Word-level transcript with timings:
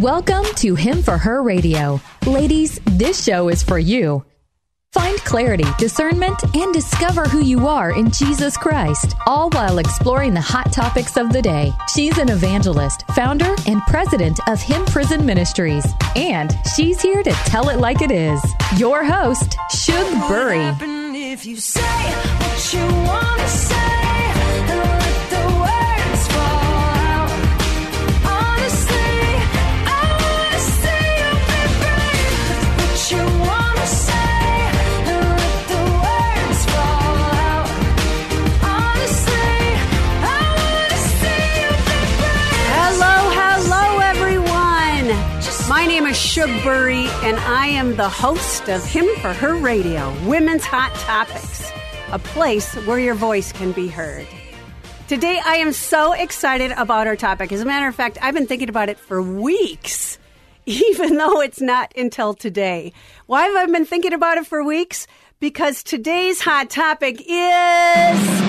Welcome 0.00 0.44
to 0.58 0.76
Him 0.76 1.02
for 1.02 1.18
Her 1.18 1.42
Radio. 1.42 2.00
Ladies, 2.24 2.78
this 2.84 3.24
show 3.24 3.48
is 3.48 3.64
for 3.64 3.80
you. 3.80 4.24
Find 4.92 5.18
clarity, 5.24 5.64
discernment, 5.76 6.40
and 6.54 6.72
discover 6.72 7.24
who 7.24 7.42
you 7.42 7.66
are 7.66 7.90
in 7.90 8.12
Jesus 8.12 8.56
Christ, 8.56 9.16
all 9.26 9.50
while 9.50 9.78
exploring 9.78 10.34
the 10.34 10.40
hot 10.40 10.72
topics 10.72 11.16
of 11.16 11.32
the 11.32 11.42
day. 11.42 11.72
She's 11.92 12.16
an 12.18 12.28
evangelist, 12.28 13.02
founder, 13.08 13.56
and 13.66 13.82
president 13.88 14.38
of 14.46 14.62
Him 14.62 14.84
Prison 14.84 15.26
Ministries, 15.26 15.84
and 16.14 16.56
she's 16.76 17.02
here 17.02 17.24
to 17.24 17.32
tell 17.46 17.68
it 17.68 17.80
like 17.80 18.00
it 18.00 18.12
is. 18.12 18.40
Your 18.76 19.02
host, 19.02 19.56
Shug 19.68 20.06
Bury. 20.28 20.70
Everyone. 46.18 46.50
My 46.50 46.62
name 46.62 46.64
is 46.64 46.64
Shug 46.64 46.64
Bury, 46.64 47.06
and 47.28 47.36
I 47.38 47.66
am 47.66 47.96
the 47.96 48.08
host 48.08 48.68
of 48.68 48.84
Him 48.84 49.06
for 49.20 49.32
Her 49.32 49.54
Radio, 49.54 50.14
Women's 50.26 50.64
Hot 50.64 50.92
Topics, 50.94 51.70
a 52.10 52.18
place 52.18 52.74
where 52.86 52.98
your 52.98 53.14
voice 53.14 53.52
can 53.52 53.72
be 53.72 53.88
heard. 53.88 54.26
Today, 55.08 55.40
I 55.44 55.56
am 55.56 55.72
so 55.72 56.12
excited 56.12 56.72
about 56.72 57.06
our 57.06 57.16
topic. 57.16 57.52
As 57.52 57.60
a 57.60 57.64
matter 57.64 57.86
of 57.86 57.94
fact, 57.94 58.18
I've 58.20 58.34
been 58.34 58.46
thinking 58.46 58.68
about 58.68 58.88
it 58.88 58.98
for 58.98 59.22
weeks, 59.22 60.18
even 60.66 61.16
though 61.16 61.40
it's 61.40 61.60
not 61.60 61.92
until 61.96 62.34
today. 62.34 62.92
Why 63.26 63.46
have 63.46 63.56
I 63.56 63.66
been 63.72 63.86
thinking 63.86 64.12
about 64.12 64.38
it 64.38 64.46
for 64.46 64.64
weeks? 64.64 65.06
Because 65.40 65.82
today's 65.82 66.40
hot 66.40 66.68
topic 66.70 67.22
is. 67.26 68.40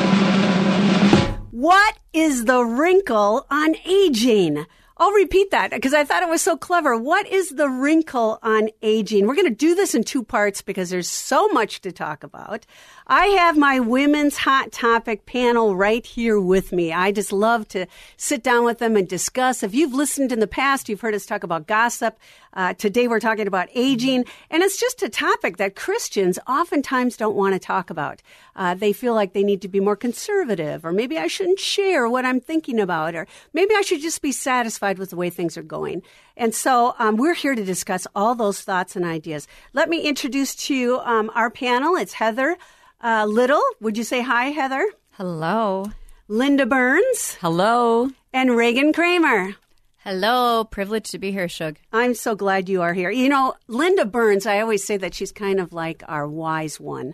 What 1.51 1.97
is 2.13 2.45
the 2.45 2.63
wrinkle 2.63 3.45
on 3.51 3.75
aging? 3.85 4.65
I'll 4.99 5.11
repeat 5.11 5.51
that 5.51 5.71
because 5.71 5.93
I 5.93 6.03
thought 6.03 6.23
it 6.23 6.29
was 6.29 6.41
so 6.41 6.57
clever. 6.57 6.97
What 6.97 7.25
is 7.27 7.51
the 7.51 7.69
wrinkle 7.69 8.37
on 8.43 8.69
aging? 8.81 9.27
We're 9.27 9.35
going 9.35 9.47
to 9.47 9.55
do 9.55 9.73
this 9.73 9.95
in 9.95 10.03
two 10.03 10.23
parts 10.23 10.61
because 10.61 10.89
there's 10.89 11.09
so 11.09 11.47
much 11.47 11.79
to 11.81 11.93
talk 11.93 12.21
about. 12.21 12.65
I 13.11 13.25
have 13.39 13.57
my 13.57 13.79
women's 13.79 14.37
hot 14.37 14.71
topic 14.71 15.25
panel 15.25 15.75
right 15.75 16.05
here 16.05 16.39
with 16.39 16.71
me. 16.71 16.93
I 16.93 17.11
just 17.11 17.31
love 17.31 17.67
to 17.69 17.87
sit 18.17 18.43
down 18.43 18.65
with 18.65 18.77
them 18.77 18.95
and 18.95 19.09
discuss. 19.09 19.63
If 19.63 19.73
you've 19.73 19.95
listened 19.95 20.31
in 20.31 20.39
the 20.39 20.45
past, 20.45 20.87
you've 20.87 21.01
heard 21.01 21.15
us 21.15 21.25
talk 21.25 21.41
about 21.41 21.65
gossip. 21.65 22.19
Uh, 22.53 22.75
today 22.75 23.07
we're 23.07 23.19
talking 23.19 23.47
about 23.47 23.67
aging, 23.73 24.25
and 24.51 24.61
it's 24.61 24.79
just 24.79 25.01
a 25.01 25.09
topic 25.09 25.57
that 25.57 25.75
Christians 25.75 26.37
oftentimes 26.47 27.17
don't 27.17 27.35
want 27.35 27.53
to 27.53 27.59
talk 27.59 27.89
about. 27.89 28.21
Uh, 28.55 28.75
they 28.75 28.93
feel 28.93 29.15
like 29.15 29.33
they 29.33 29.41
need 29.43 29.63
to 29.63 29.67
be 29.67 29.79
more 29.79 29.95
conservative, 29.95 30.85
or 30.85 30.91
maybe 30.91 31.17
I 31.17 31.25
shouldn't 31.25 31.59
share 31.59 32.07
what 32.07 32.25
I'm 32.25 32.39
thinking 32.39 32.79
about, 32.79 33.15
or 33.15 33.25
maybe 33.53 33.73
I 33.73 33.81
should 33.81 34.01
just 34.01 34.21
be 34.21 34.31
satisfied 34.31 34.99
with 34.99 35.09
the 35.09 35.15
way 35.15 35.31
things 35.31 35.57
are 35.57 35.63
going. 35.63 36.03
And 36.37 36.53
so 36.53 36.93
um, 36.99 37.17
we're 37.17 37.33
here 37.33 37.55
to 37.55 37.65
discuss 37.65 38.05
all 38.15 38.35
those 38.35 38.61
thoughts 38.61 38.95
and 38.95 39.03
ideas. 39.03 39.47
Let 39.73 39.89
me 39.89 40.01
introduce 40.01 40.53
to 40.67 40.75
you 40.75 40.99
um, 40.99 41.31
our 41.33 41.49
panel. 41.49 41.95
It's 41.95 42.13
Heather 42.13 42.55
uh, 43.03 43.25
Little. 43.27 43.61
Would 43.81 43.97
you 43.97 44.03
say 44.03 44.21
hi, 44.21 44.45
Heather? 44.47 44.85
Hello. 45.11 45.85
Linda 46.27 46.65
Burns 46.65 47.35
Hello. 47.41 48.09
and 48.31 48.55
Reagan 48.55 48.93
Kramer. 48.93 49.55
Hello. 50.03 50.63
Privileged 50.63 51.11
to 51.11 51.19
be 51.19 51.31
here, 51.31 51.49
Shug. 51.49 51.77
I'm 51.91 52.13
so 52.13 52.35
glad 52.35 52.69
you 52.69 52.81
are 52.81 52.93
here. 52.93 53.09
You 53.11 53.29
know, 53.29 53.55
Linda 53.67 54.05
Burns, 54.05 54.45
I 54.45 54.59
always 54.59 54.83
say 54.83 54.95
that 54.97 55.13
she's 55.13 55.31
kind 55.31 55.59
of 55.59 55.73
like 55.73 56.03
our 56.07 56.27
wise 56.27 56.79
one. 56.79 57.13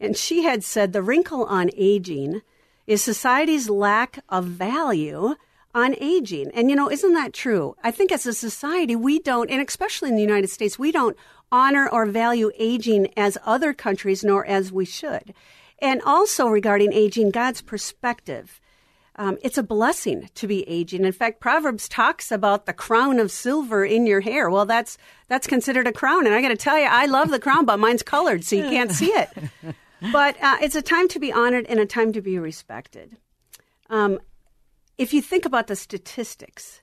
And 0.00 0.16
she 0.16 0.42
had 0.42 0.64
said 0.64 0.92
the 0.92 1.02
wrinkle 1.02 1.44
on 1.44 1.70
aging 1.76 2.42
is 2.86 3.02
society's 3.02 3.70
lack 3.70 4.18
of 4.28 4.44
value 4.46 5.36
on 5.74 5.94
aging. 6.00 6.50
And, 6.54 6.70
you 6.70 6.76
know, 6.76 6.90
isn't 6.90 7.14
that 7.14 7.32
true? 7.32 7.76
I 7.82 7.90
think 7.90 8.12
as 8.12 8.26
a 8.26 8.32
society, 8.32 8.96
we 8.96 9.18
don't, 9.18 9.50
and 9.50 9.66
especially 9.66 10.08
in 10.08 10.16
the 10.16 10.22
United 10.22 10.48
States, 10.50 10.78
we 10.78 10.92
don't 10.92 11.16
honor 11.54 11.88
or 11.88 12.04
value 12.04 12.50
aging 12.58 13.12
as 13.16 13.38
other 13.46 13.72
countries, 13.72 14.24
nor 14.24 14.44
as 14.44 14.72
we 14.72 14.84
should. 14.84 15.32
And 15.78 16.02
also 16.02 16.48
regarding 16.48 16.92
aging, 16.92 17.30
God's 17.30 17.62
perspective. 17.62 18.60
Um, 19.16 19.38
it's 19.42 19.56
a 19.56 19.62
blessing 19.62 20.28
to 20.34 20.48
be 20.48 20.68
aging. 20.68 21.04
In 21.04 21.12
fact, 21.12 21.38
Proverbs 21.38 21.88
talks 21.88 22.32
about 22.32 22.66
the 22.66 22.72
crown 22.72 23.20
of 23.20 23.30
silver 23.30 23.84
in 23.84 24.04
your 24.04 24.20
hair. 24.20 24.50
Well, 24.50 24.66
that's 24.66 24.98
that's 25.28 25.46
considered 25.46 25.86
a 25.86 25.92
crown, 25.92 26.26
and 26.26 26.34
I 26.34 26.42
got 26.42 26.48
to 26.48 26.56
tell 26.56 26.76
you, 26.76 26.88
I 26.90 27.06
love 27.06 27.30
the 27.30 27.38
crown, 27.38 27.64
but 27.64 27.78
mine's 27.78 28.02
colored, 28.02 28.42
so 28.42 28.56
you 28.56 28.64
can't 28.64 28.90
see 28.90 29.12
it. 29.12 29.28
But 30.12 30.36
uh, 30.42 30.58
it's 30.60 30.76
a 30.76 30.82
time 30.82 31.08
to 31.08 31.18
be 31.18 31.32
honored 31.32 31.64
and 31.66 31.80
a 31.80 31.86
time 31.86 32.12
to 32.12 32.20
be 32.20 32.38
respected. 32.38 33.16
Um, 33.88 34.18
if 34.98 35.14
you 35.14 35.22
think 35.22 35.46
about 35.46 35.66
the 35.66 35.76
statistics, 35.76 36.82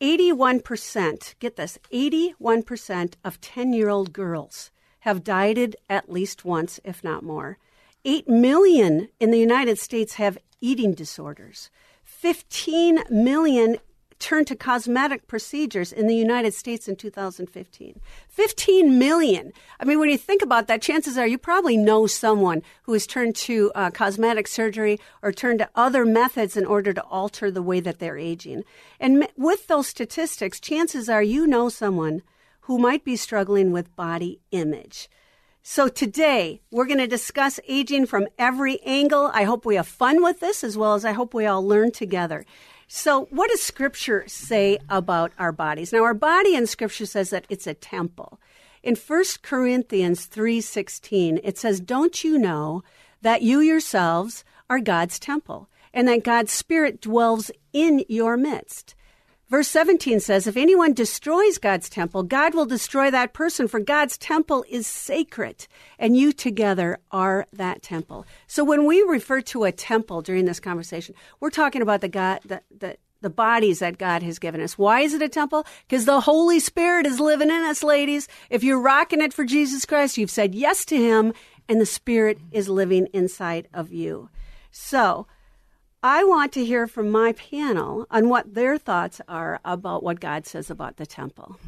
81%, 0.00 1.34
get 1.38 1.56
this, 1.56 1.78
81% 1.92 3.14
of 3.24 3.40
10 3.40 3.72
year 3.72 3.88
old 3.88 4.12
girls 4.12 4.70
have 5.00 5.24
dieted 5.24 5.76
at 5.88 6.10
least 6.10 6.44
once, 6.44 6.80
if 6.84 7.02
not 7.02 7.22
more. 7.22 7.58
8 8.04 8.28
million 8.28 9.08
in 9.18 9.30
the 9.30 9.38
United 9.38 9.78
States 9.78 10.14
have 10.14 10.38
eating 10.60 10.94
disorders. 10.94 11.70
15 12.04 13.04
million 13.10 13.78
turned 14.18 14.46
to 14.46 14.56
cosmetic 14.56 15.26
procedures 15.26 15.92
in 15.92 16.06
the 16.06 16.14
United 16.14 16.54
States 16.54 16.88
in 16.88 16.96
2015. 16.96 18.00
15 18.28 18.98
million. 18.98 19.52
I 19.78 19.84
mean, 19.84 19.98
when 19.98 20.10
you 20.10 20.18
think 20.18 20.42
about 20.42 20.66
that, 20.68 20.82
chances 20.82 21.18
are 21.18 21.26
you 21.26 21.38
probably 21.38 21.76
know 21.76 22.06
someone 22.06 22.62
who 22.82 22.92
has 22.92 23.06
turned 23.06 23.36
to 23.36 23.72
uh, 23.74 23.90
cosmetic 23.90 24.46
surgery 24.48 24.98
or 25.22 25.32
turned 25.32 25.58
to 25.60 25.70
other 25.74 26.04
methods 26.04 26.56
in 26.56 26.64
order 26.64 26.92
to 26.92 27.02
alter 27.04 27.50
the 27.50 27.62
way 27.62 27.80
that 27.80 27.98
they're 27.98 28.18
aging. 28.18 28.64
And 28.98 29.28
with 29.36 29.66
those 29.66 29.86
statistics, 29.86 30.60
chances 30.60 31.08
are 31.08 31.22
you 31.22 31.46
know 31.46 31.68
someone 31.68 32.22
who 32.62 32.78
might 32.78 33.04
be 33.04 33.16
struggling 33.16 33.70
with 33.70 33.94
body 33.94 34.40
image. 34.50 35.08
So 35.68 35.88
today 35.88 36.60
we're 36.70 36.86
going 36.86 36.98
to 36.98 37.08
discuss 37.08 37.58
aging 37.66 38.06
from 38.06 38.28
every 38.38 38.80
angle. 38.82 39.32
I 39.34 39.42
hope 39.42 39.64
we 39.64 39.74
have 39.74 39.88
fun 39.88 40.22
with 40.22 40.38
this 40.38 40.62
as 40.62 40.76
well 40.76 40.94
as 40.94 41.04
I 41.04 41.10
hope 41.10 41.34
we 41.34 41.44
all 41.44 41.66
learn 41.66 41.90
together. 41.90 42.46
So 42.88 43.26
what 43.30 43.50
does 43.50 43.62
scripture 43.62 44.24
say 44.26 44.78
about 44.88 45.32
our 45.38 45.52
bodies? 45.52 45.92
Now 45.92 46.04
our 46.04 46.14
body 46.14 46.54
in 46.54 46.66
scripture 46.66 47.06
says 47.06 47.30
that 47.30 47.46
it's 47.48 47.66
a 47.66 47.74
temple. 47.74 48.40
In 48.82 48.94
1 48.94 49.42
Corinthians 49.42 50.26
3:16 50.26 51.40
it 51.42 51.58
says, 51.58 51.80
"Don't 51.80 52.22
you 52.22 52.38
know 52.38 52.82
that 53.22 53.42
you 53.42 53.60
yourselves 53.60 54.44
are 54.70 54.80
God's 54.80 55.18
temple 55.18 55.68
and 55.92 56.06
that 56.08 56.24
God's 56.24 56.52
spirit 56.52 57.00
dwells 57.00 57.50
in 57.72 58.04
your 58.08 58.36
midst?" 58.36 58.94
Verse 59.48 59.68
17 59.68 60.18
says, 60.18 60.48
If 60.48 60.56
anyone 60.56 60.92
destroys 60.92 61.58
God's 61.58 61.88
temple, 61.88 62.24
God 62.24 62.52
will 62.52 62.66
destroy 62.66 63.12
that 63.12 63.32
person, 63.32 63.68
for 63.68 63.78
God's 63.78 64.18
temple 64.18 64.64
is 64.68 64.88
sacred, 64.88 65.68
and 66.00 66.16
you 66.16 66.32
together 66.32 66.98
are 67.12 67.46
that 67.52 67.80
temple. 67.80 68.26
So 68.48 68.64
when 68.64 68.86
we 68.86 69.02
refer 69.02 69.40
to 69.42 69.62
a 69.62 69.70
temple 69.70 70.20
during 70.20 70.46
this 70.46 70.58
conversation, 70.58 71.14
we're 71.38 71.50
talking 71.50 71.80
about 71.80 72.00
the 72.00 72.08
God, 72.08 72.40
the, 72.44 72.60
the, 72.76 72.96
the 73.20 73.30
bodies 73.30 73.78
that 73.78 73.98
God 73.98 74.24
has 74.24 74.40
given 74.40 74.60
us. 74.60 74.76
Why 74.76 75.02
is 75.02 75.14
it 75.14 75.22
a 75.22 75.28
temple? 75.28 75.64
Because 75.88 76.06
the 76.06 76.20
Holy 76.22 76.58
Spirit 76.58 77.06
is 77.06 77.20
living 77.20 77.50
in 77.50 77.62
us, 77.62 77.84
ladies. 77.84 78.26
If 78.50 78.64
you're 78.64 78.80
rocking 78.80 79.20
it 79.20 79.32
for 79.32 79.44
Jesus 79.44 79.84
Christ, 79.84 80.18
you've 80.18 80.28
said 80.28 80.56
yes 80.56 80.84
to 80.86 80.96
Him, 80.96 81.32
and 81.68 81.80
the 81.80 81.86
Spirit 81.86 82.38
is 82.50 82.68
living 82.68 83.06
inside 83.12 83.68
of 83.72 83.92
you. 83.92 84.28
So, 84.72 85.28
I 86.02 86.24
want 86.24 86.52
to 86.52 86.64
hear 86.64 86.86
from 86.86 87.10
my 87.10 87.32
panel 87.32 88.06
on 88.10 88.28
what 88.28 88.54
their 88.54 88.78
thoughts 88.78 89.20
are 89.28 89.60
about 89.64 90.02
what 90.02 90.20
God 90.20 90.46
says 90.46 90.70
about 90.70 90.96
the 90.96 91.06
temple. 91.06 91.58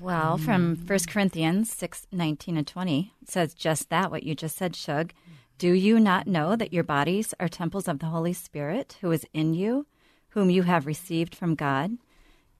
Well, 0.00 0.38
from 0.38 0.76
1 0.86 0.98
Corinthians 1.08 1.72
6 1.72 2.06
19 2.12 2.56
and 2.56 2.66
20, 2.66 3.12
it 3.20 3.28
says 3.28 3.54
just 3.54 3.90
that, 3.90 4.10
what 4.10 4.22
you 4.22 4.34
just 4.34 4.56
said, 4.56 4.76
Shug. 4.76 5.12
Do 5.58 5.72
you 5.72 5.98
not 5.98 6.28
know 6.28 6.54
that 6.54 6.72
your 6.72 6.84
bodies 6.84 7.34
are 7.40 7.48
temples 7.48 7.88
of 7.88 7.98
the 7.98 8.06
Holy 8.06 8.32
Spirit 8.32 8.96
who 9.00 9.10
is 9.10 9.26
in 9.34 9.54
you, 9.54 9.86
whom 10.30 10.50
you 10.50 10.62
have 10.62 10.86
received 10.86 11.34
from 11.34 11.56
God? 11.56 11.98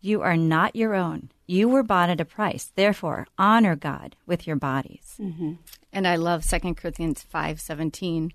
You 0.01 0.21
are 0.23 0.37
not 0.37 0.75
your 0.75 0.95
own. 0.95 1.31
You 1.47 1.69
were 1.69 1.85
bought 1.85 2.11
at 2.11 2.21
a 2.21 2.25
price. 2.25 2.73
Therefore, 2.75 3.29
honor 3.39 3.77
God 3.77 4.17
with 4.27 4.47
your 4.47 4.57
bodies. 4.57 5.15
Mm-hmm. 5.21 5.55
And 5.93 6.09
I 6.09 6.17
love 6.17 6.45
2 6.45 6.75
Corinthians 6.75 7.25
5:17. 7.33 8.33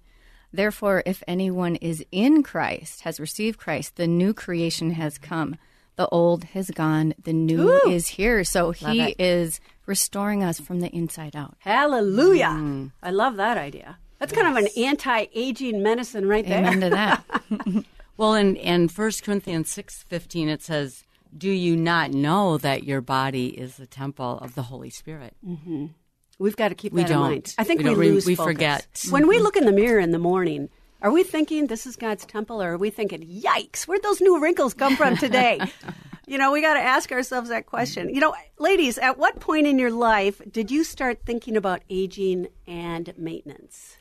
Therefore, 0.53 1.01
if 1.05 1.23
anyone 1.27 1.75
is 1.77 2.05
in 2.11 2.43
Christ, 2.43 3.01
has 3.01 3.19
received 3.19 3.57
Christ, 3.59 3.95
the 3.95 4.07
new 4.07 4.33
creation 4.33 4.91
has 4.91 5.17
come. 5.17 5.57
The 5.95 6.07
old 6.07 6.43
has 6.45 6.69
gone, 6.71 7.13
the 7.21 7.33
new 7.33 7.69
Ooh. 7.69 7.89
is 7.89 8.07
here. 8.07 8.43
So 8.43 8.71
he 8.71 9.01
it. 9.01 9.15
is 9.19 9.59
restoring 9.85 10.43
us 10.43 10.59
from 10.59 10.79
the 10.79 10.89
inside 10.89 11.35
out. 11.35 11.55
Hallelujah. 11.59 12.47
Mm. 12.47 12.91
I 13.01 13.11
love 13.11 13.35
that 13.37 13.57
idea. 13.57 13.97
That's 14.19 14.31
kind 14.31 14.47
of 14.47 14.55
an 14.55 14.69
anti 14.77 15.25
aging 15.35 15.83
medicine 15.83 16.27
right 16.27 16.47
there. 16.47 16.59
Amen 16.59 16.81
to 16.81 16.89
that. 16.91 17.85
Well, 18.15 18.35
in, 18.35 18.55
in 18.57 18.89
1 18.89 19.11
Corinthians 19.23 19.69
six 19.69 20.03
fifteen, 20.03 20.47
it 20.47 20.61
says, 20.61 21.03
do 21.35 21.49
you 21.49 21.75
not 21.75 22.11
know 22.11 22.57
that 22.59 22.83
your 22.83 23.01
body 23.01 23.47
is 23.47 23.77
the 23.77 23.87
temple 23.87 24.37
of 24.39 24.53
the 24.55 24.63
Holy 24.63 24.91
Spirit? 24.91 25.35
Mm-hmm. 25.45 25.87
We've 26.39 26.55
got 26.55 26.69
to 26.69 26.75
keep 26.75 26.93
We 26.93 27.01
that 27.01 27.09
in 27.11 27.13
don't. 27.17 27.21
mind. 27.29 27.55
I 27.57 27.63
think 27.63 27.81
We 27.81 27.89
we. 27.89 27.95
We- 27.95 28.09
lose 28.11 28.25
we 28.25 28.35
focus. 28.35 28.53
forget. 28.53 28.87
Mm-hmm. 28.93 29.11
When 29.11 29.27
we 29.27 29.39
look 29.39 29.55
in 29.55 29.65
the 29.65 29.71
mirror 29.71 29.99
in 29.99 30.11
the 30.11 30.19
morning, 30.19 30.69
are 31.01 31.11
we 31.11 31.23
thinking 31.23 31.67
this 31.67 31.85
is 31.85 31.95
God's 31.95 32.25
temple 32.25 32.61
or 32.61 32.73
are 32.73 32.77
we 32.77 32.89
thinking, 32.89 33.21
yikes, 33.21 33.83
where'd 33.87 34.03
those 34.03 34.21
new 34.21 34.39
wrinkles 34.41 34.73
come 34.73 34.95
from 34.95 35.15
today? 35.17 35.59
you 36.27 36.37
know, 36.37 36.51
we 36.51 36.61
got 36.61 36.73
to 36.75 36.79
ask 36.79 37.11
ourselves 37.11 37.49
that 37.49 37.65
question. 37.65 38.09
You 38.13 38.21
know, 38.21 38.33
ladies, 38.57 38.97
at 38.97 39.17
what 39.17 39.39
point 39.39 39.67
in 39.67 39.77
your 39.79 39.91
life 39.91 40.41
did 40.51 40.71
you 40.71 40.83
start 40.83 41.19
thinking 41.25 41.55
about 41.57 41.81
aging 41.89 42.47
and 42.67 43.13
maintenance? 43.17 43.97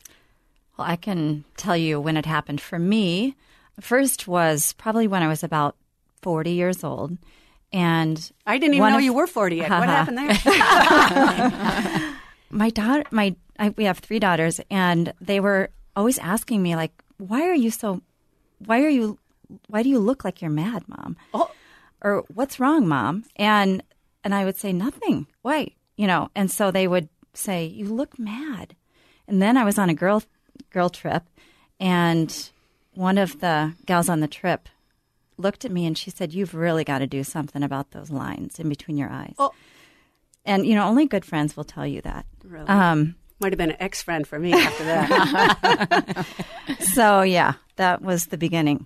Well, 0.77 0.87
I 0.87 0.95
can 0.95 1.43
tell 1.57 1.77
you 1.77 1.99
when 2.01 2.17
it 2.17 2.25
happened 2.25 2.61
for 2.61 2.79
me. 2.79 3.35
First 3.79 4.27
was 4.27 4.73
probably 4.73 5.07
when 5.07 5.21
I 5.23 5.27
was 5.27 5.43
about 5.43 5.75
40 6.21 6.51
years 6.51 6.83
old. 6.83 7.17
And 7.73 8.31
I 8.45 8.57
didn't 8.59 8.75
even 8.75 8.91
know 8.91 8.97
of- 8.97 9.03
you 9.03 9.13
were 9.13 9.27
40 9.27 9.55
yet. 9.57 9.69
What 9.69 9.89
happened 9.89 10.17
there? 10.17 12.13
my 12.53 12.69
daughter, 12.69 13.03
my 13.11 13.35
I, 13.59 13.69
we 13.69 13.83
have 13.85 13.99
three 13.99 14.19
daughters, 14.19 14.59
and 14.71 15.13
they 15.21 15.39
were 15.39 15.69
always 15.95 16.17
asking 16.19 16.61
me 16.63 16.75
like, 16.75 16.91
"Why 17.17 17.43
are 17.49 17.53
you 17.53 17.71
so? 17.71 18.01
Why 18.59 18.81
are 18.83 18.89
you? 18.89 19.19
Why 19.67 19.83
do 19.83 19.89
you 19.89 19.99
look 19.99 20.23
like 20.23 20.41
you're 20.41 20.51
mad, 20.51 20.87
mom? 20.87 21.17
Oh. 21.33 21.51
Or 22.01 22.23
what's 22.33 22.59
wrong, 22.59 22.87
mom?" 22.87 23.25
And 23.35 23.83
and 24.23 24.33
I 24.33 24.45
would 24.45 24.57
say 24.57 24.71
nothing. 24.73 25.27
Why? 25.41 25.71
You 25.97 26.07
know. 26.07 26.29
And 26.35 26.49
so 26.49 26.71
they 26.71 26.87
would 26.87 27.09
say, 27.33 27.65
"You 27.65 27.85
look 27.85 28.17
mad." 28.17 28.75
And 29.27 29.41
then 29.41 29.57
I 29.57 29.63
was 29.63 29.77
on 29.77 29.89
a 29.89 29.93
girl 29.93 30.23
girl 30.71 30.89
trip, 30.89 31.23
and 31.79 32.49
one 32.93 33.17
of 33.17 33.39
the 33.39 33.73
gals 33.85 34.09
on 34.09 34.19
the 34.19 34.27
trip 34.27 34.69
looked 35.37 35.65
at 35.65 35.71
me 35.71 35.85
and 35.85 35.97
she 35.97 36.09
said, 36.09 36.33
"You've 36.33 36.53
really 36.53 36.83
got 36.83 36.99
to 36.99 37.07
do 37.07 37.23
something 37.23 37.63
about 37.63 37.91
those 37.91 38.11
lines 38.11 38.59
in 38.59 38.69
between 38.69 38.97
your 38.97 39.09
eyes." 39.09 39.35
Oh. 39.37 39.53
And 40.45 40.65
you 40.65 40.75
know, 40.75 40.87
only 40.87 41.05
good 41.05 41.25
friends 41.25 41.55
will 41.55 41.63
tell 41.63 41.87
you 41.87 42.01
that. 42.01 42.25
Really? 42.43 42.67
Um, 42.67 43.15
Might 43.39 43.53
have 43.53 43.57
been 43.57 43.71
an 43.71 43.77
ex 43.79 44.01
friend 44.01 44.27
for 44.27 44.39
me 44.39 44.53
after 44.53 44.83
that. 44.83 46.25
so 46.93 47.21
yeah, 47.21 47.53
that 47.77 48.01
was 48.01 48.27
the 48.27 48.37
beginning. 48.37 48.85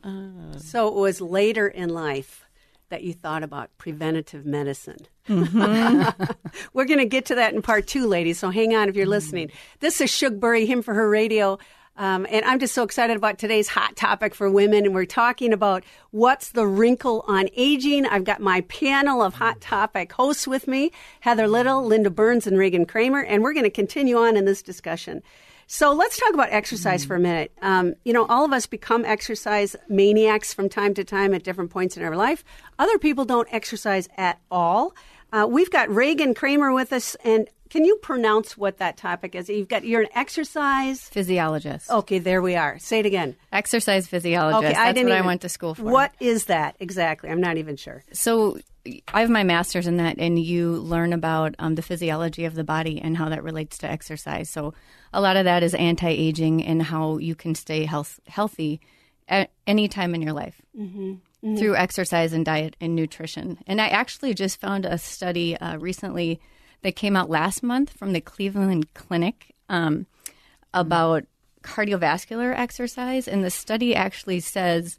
so 0.57 0.87
it 0.87 0.93
was 0.93 1.21
later 1.21 1.67
in 1.67 1.89
life 1.89 2.43
that 2.89 3.03
you 3.03 3.13
thought 3.13 3.43
about 3.43 3.69
preventative 3.77 4.45
medicine. 4.45 5.07
Mm-hmm. 5.27 6.31
We're 6.73 6.85
going 6.85 6.99
to 6.99 7.05
get 7.05 7.25
to 7.25 7.35
that 7.35 7.53
in 7.53 7.61
part 7.61 7.87
two, 7.87 8.07
ladies. 8.07 8.39
So 8.39 8.49
hang 8.49 8.75
on 8.75 8.87
if 8.87 8.95
you're 8.95 9.05
listening. 9.05 9.51
This 9.79 9.99
is 9.99 10.09
Shugbury, 10.09 10.65
him 10.65 10.81
for 10.81 10.93
her 10.93 11.09
radio. 11.09 11.57
Um, 11.97 12.27
and 12.29 12.45
I'm 12.45 12.59
just 12.59 12.73
so 12.73 12.83
excited 12.83 13.17
about 13.17 13.39
today's 13.39 13.67
hot 13.67 13.95
topic 13.95 14.35
for 14.35 14.49
women. 14.49 14.85
And 14.85 14.93
we're 14.93 15.05
talking 15.05 15.51
about 15.51 15.83
what's 16.11 16.49
the 16.51 16.67
wrinkle 16.67 17.25
on 17.27 17.49
aging. 17.55 18.05
I've 18.05 18.23
got 18.23 18.39
my 18.39 18.61
panel 18.61 19.21
of 19.23 19.33
hot 19.33 19.59
topic 19.59 20.13
hosts 20.13 20.47
with 20.47 20.67
me 20.67 20.91
Heather 21.21 21.47
Little, 21.47 21.83
Linda 21.83 22.09
Burns, 22.09 22.47
and 22.47 22.57
Reagan 22.57 22.85
Kramer. 22.85 23.23
And 23.23 23.43
we're 23.43 23.53
going 23.53 23.63
to 23.63 23.69
continue 23.69 24.17
on 24.17 24.37
in 24.37 24.45
this 24.45 24.61
discussion. 24.61 25.23
So 25.69 25.91
let's 25.91 26.17
talk 26.17 26.33
about 26.33 26.47
exercise 26.51 27.03
for 27.03 27.15
a 27.15 27.19
minute. 27.19 27.51
Um, 27.61 27.95
you 28.05 28.13
know, 28.13 28.25
all 28.27 28.45
of 28.45 28.53
us 28.53 28.65
become 28.67 29.03
exercise 29.03 29.75
maniacs 29.89 30.53
from 30.53 30.69
time 30.69 30.93
to 30.93 31.03
time 31.03 31.33
at 31.33 31.43
different 31.43 31.71
points 31.71 31.97
in 31.97 32.03
our 32.03 32.15
life. 32.15 32.45
Other 32.79 32.97
people 32.97 33.25
don't 33.25 33.49
exercise 33.51 34.07
at 34.15 34.39
all. 34.49 34.95
Uh, 35.33 35.45
we've 35.49 35.69
got 35.69 35.89
Reagan 35.89 36.33
Kramer 36.33 36.71
with 36.71 36.93
us, 36.93 37.15
and 37.25 37.49
can 37.69 37.85
you 37.85 37.97
pronounce 37.97 38.57
what 38.57 38.77
that 38.77 38.97
topic 38.97 39.35
is? 39.35 39.49
You've 39.49 39.67
got 39.67 39.85
you're 39.85 40.01
an 40.01 40.07
exercise. 40.15 41.01
Physiologist. 41.09 41.89
Okay, 41.89 42.19
there 42.19 42.41
we 42.41 42.55
are. 42.55 42.79
Say 42.79 42.99
it 42.99 43.05
again. 43.05 43.35
Exercise 43.51 44.07
physiologist. 44.07 44.63
Okay, 44.63 44.73
That's 44.73 44.79
I 44.79 44.91
didn't 44.93 45.09
what 45.09 45.15
even, 45.15 45.23
I 45.23 45.27
went 45.27 45.41
to 45.41 45.49
school 45.49 45.75
for. 45.75 45.83
What 45.83 46.13
is 46.19 46.45
that 46.45 46.75
exactly? 46.79 47.29
I'm 47.29 47.41
not 47.41 47.57
even 47.57 47.75
sure. 47.75 48.03
So 48.13 48.57
I 49.13 49.21
have 49.21 49.29
my 49.29 49.43
master's 49.43 49.87
in 49.87 49.97
that, 49.97 50.17
and 50.17 50.39
you 50.39 50.71
learn 50.71 51.13
about 51.13 51.55
um, 51.59 51.75
the 51.75 51.81
physiology 51.81 52.45
of 52.45 52.55
the 52.55 52.63
body 52.63 53.01
and 53.01 53.17
how 53.17 53.29
that 53.29 53.43
relates 53.43 53.77
to 53.79 53.89
exercise. 53.89 54.49
So 54.49 54.73
a 55.13 55.21
lot 55.21 55.37
of 55.37 55.45
that 55.45 55.63
is 55.63 55.73
anti-aging 55.73 56.63
and 56.63 56.81
how 56.81 57.17
you 57.17 57.35
can 57.35 57.55
stay 57.55 57.85
health, 57.85 58.19
healthy 58.27 58.79
at 59.27 59.51
any 59.65 59.87
time 59.87 60.15
in 60.15 60.21
your 60.21 60.33
life 60.33 60.61
through 61.57 61.75
exercise 61.75 62.33
and 62.33 62.45
diet 62.45 62.75
and 62.81 62.95
nutrition. 62.95 63.57
And 63.67 63.79
I 63.79 63.87
actually 63.89 64.33
just 64.33 64.59
found 64.59 64.85
a 64.85 64.97
study 64.97 65.57
uh, 65.57 65.77
recently 65.77 66.39
that 66.81 66.95
came 66.95 67.15
out 67.15 67.29
last 67.29 67.63
month 67.63 67.91
from 67.91 68.13
the 68.13 68.21
Cleveland 68.21 68.93
Clinic 68.93 69.55
um, 69.69 70.05
about 70.73 71.25
cardiovascular 71.63 72.57
exercise. 72.57 73.27
And 73.27 73.43
the 73.43 73.49
study 73.49 73.95
actually 73.95 74.39
says 74.39 74.97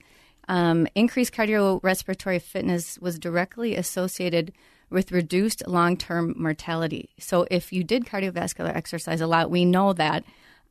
um, 0.49 0.87
increased 0.95 1.33
cardiorespiratory 1.33 2.43
fitness 2.43 2.99
was 2.99 3.19
directly 3.19 3.77
associated 3.77 4.53
with 4.91 5.13
reduced 5.13 5.67
long 5.67 5.97
term 5.97 6.35
mortality. 6.37 7.11
So 7.19 7.47
if 7.51 7.73
you 7.73 7.85
did 7.85 8.07
cardiovascular 8.07 8.75
exercise 8.75 9.21
a 9.21 9.27
lot, 9.27 9.51
we 9.51 9.65
know 9.65 9.93
that. 9.93 10.25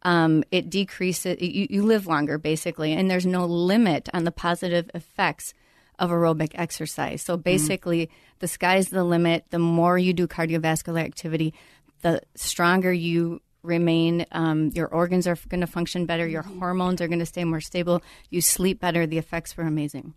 Um, 0.04 0.44
it 0.52 0.70
decreases, 0.70 1.42
you, 1.42 1.68
you 1.70 1.84
live 1.84 2.06
longer 2.06 2.38
basically, 2.38 2.94
and 2.94 3.10
there's 3.10 3.26
no 3.26 3.46
limit 3.46 4.08
on 4.14 4.26
the 4.26 4.32
positive 4.32 4.90
effects 4.94 5.56
of 6.00 6.10
aerobic 6.10 6.52
exercise. 6.56 7.22
So 7.22 7.34
mm-hmm. 7.34 7.42
basically, 7.42 8.10
the 8.40 8.48
sky's 8.48 8.90
the 8.90 9.04
limit. 9.04 9.46
The 9.50 9.60
more 9.60 9.98
you 9.98 10.14
do 10.14 10.28
cardiovascular 10.28 11.02
activity, 11.02 11.54
the 12.02 12.22
stronger 12.36 12.92
you 12.92 13.42
remain. 13.64 14.26
Um, 14.32 14.70
your 14.74 14.88
organs 14.88 15.28
are 15.28 15.38
going 15.50 15.62
to 15.62 15.68
function 15.68 16.06
better. 16.06 16.28
Your 16.28 16.44
mm-hmm. 16.44 16.60
hormones 16.60 17.02
are 17.02 17.08
going 17.08 17.20
to 17.20 17.26
stay 17.26 17.44
more 17.44 17.62
stable. 17.62 18.02
You 18.30 18.42
sleep 18.42 18.80
better. 18.80 19.06
The 19.06 19.18
effects 19.18 19.56
were 19.58 19.66
amazing. 19.66 20.14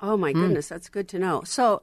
Oh 0.00 0.16
my 0.16 0.32
hmm. 0.32 0.40
goodness, 0.40 0.68
that's 0.68 0.88
good 0.88 1.08
to 1.10 1.18
know. 1.18 1.42
So, 1.44 1.80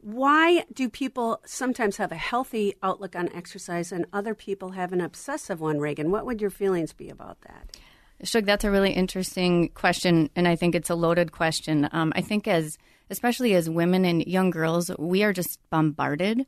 why 0.00 0.64
do 0.72 0.88
people 0.88 1.40
sometimes 1.44 1.96
have 1.96 2.12
a 2.12 2.16
healthy 2.16 2.74
outlook 2.82 3.16
on 3.16 3.30
exercise 3.34 3.90
and 3.90 4.06
other 4.12 4.32
people 4.32 4.70
have 4.70 4.92
an 4.92 5.00
obsessive 5.00 5.60
one, 5.60 5.80
Reagan? 5.80 6.10
What 6.12 6.24
would 6.24 6.40
your 6.40 6.50
feelings 6.50 6.92
be 6.92 7.10
about 7.10 7.40
that? 7.42 7.76
Shug, 8.24 8.46
that's 8.46 8.64
a 8.64 8.70
really 8.70 8.92
interesting 8.92 9.68
question, 9.70 10.28
and 10.34 10.48
I 10.48 10.56
think 10.56 10.74
it's 10.74 10.90
a 10.90 10.94
loaded 10.96 11.30
question. 11.30 11.88
Um, 11.92 12.12
I 12.16 12.20
think 12.20 12.48
as, 12.48 12.76
especially 13.10 13.54
as 13.54 13.70
women 13.70 14.04
and 14.04 14.26
young 14.26 14.50
girls, 14.50 14.90
we 14.98 15.22
are 15.22 15.32
just 15.32 15.60
bombarded 15.70 16.44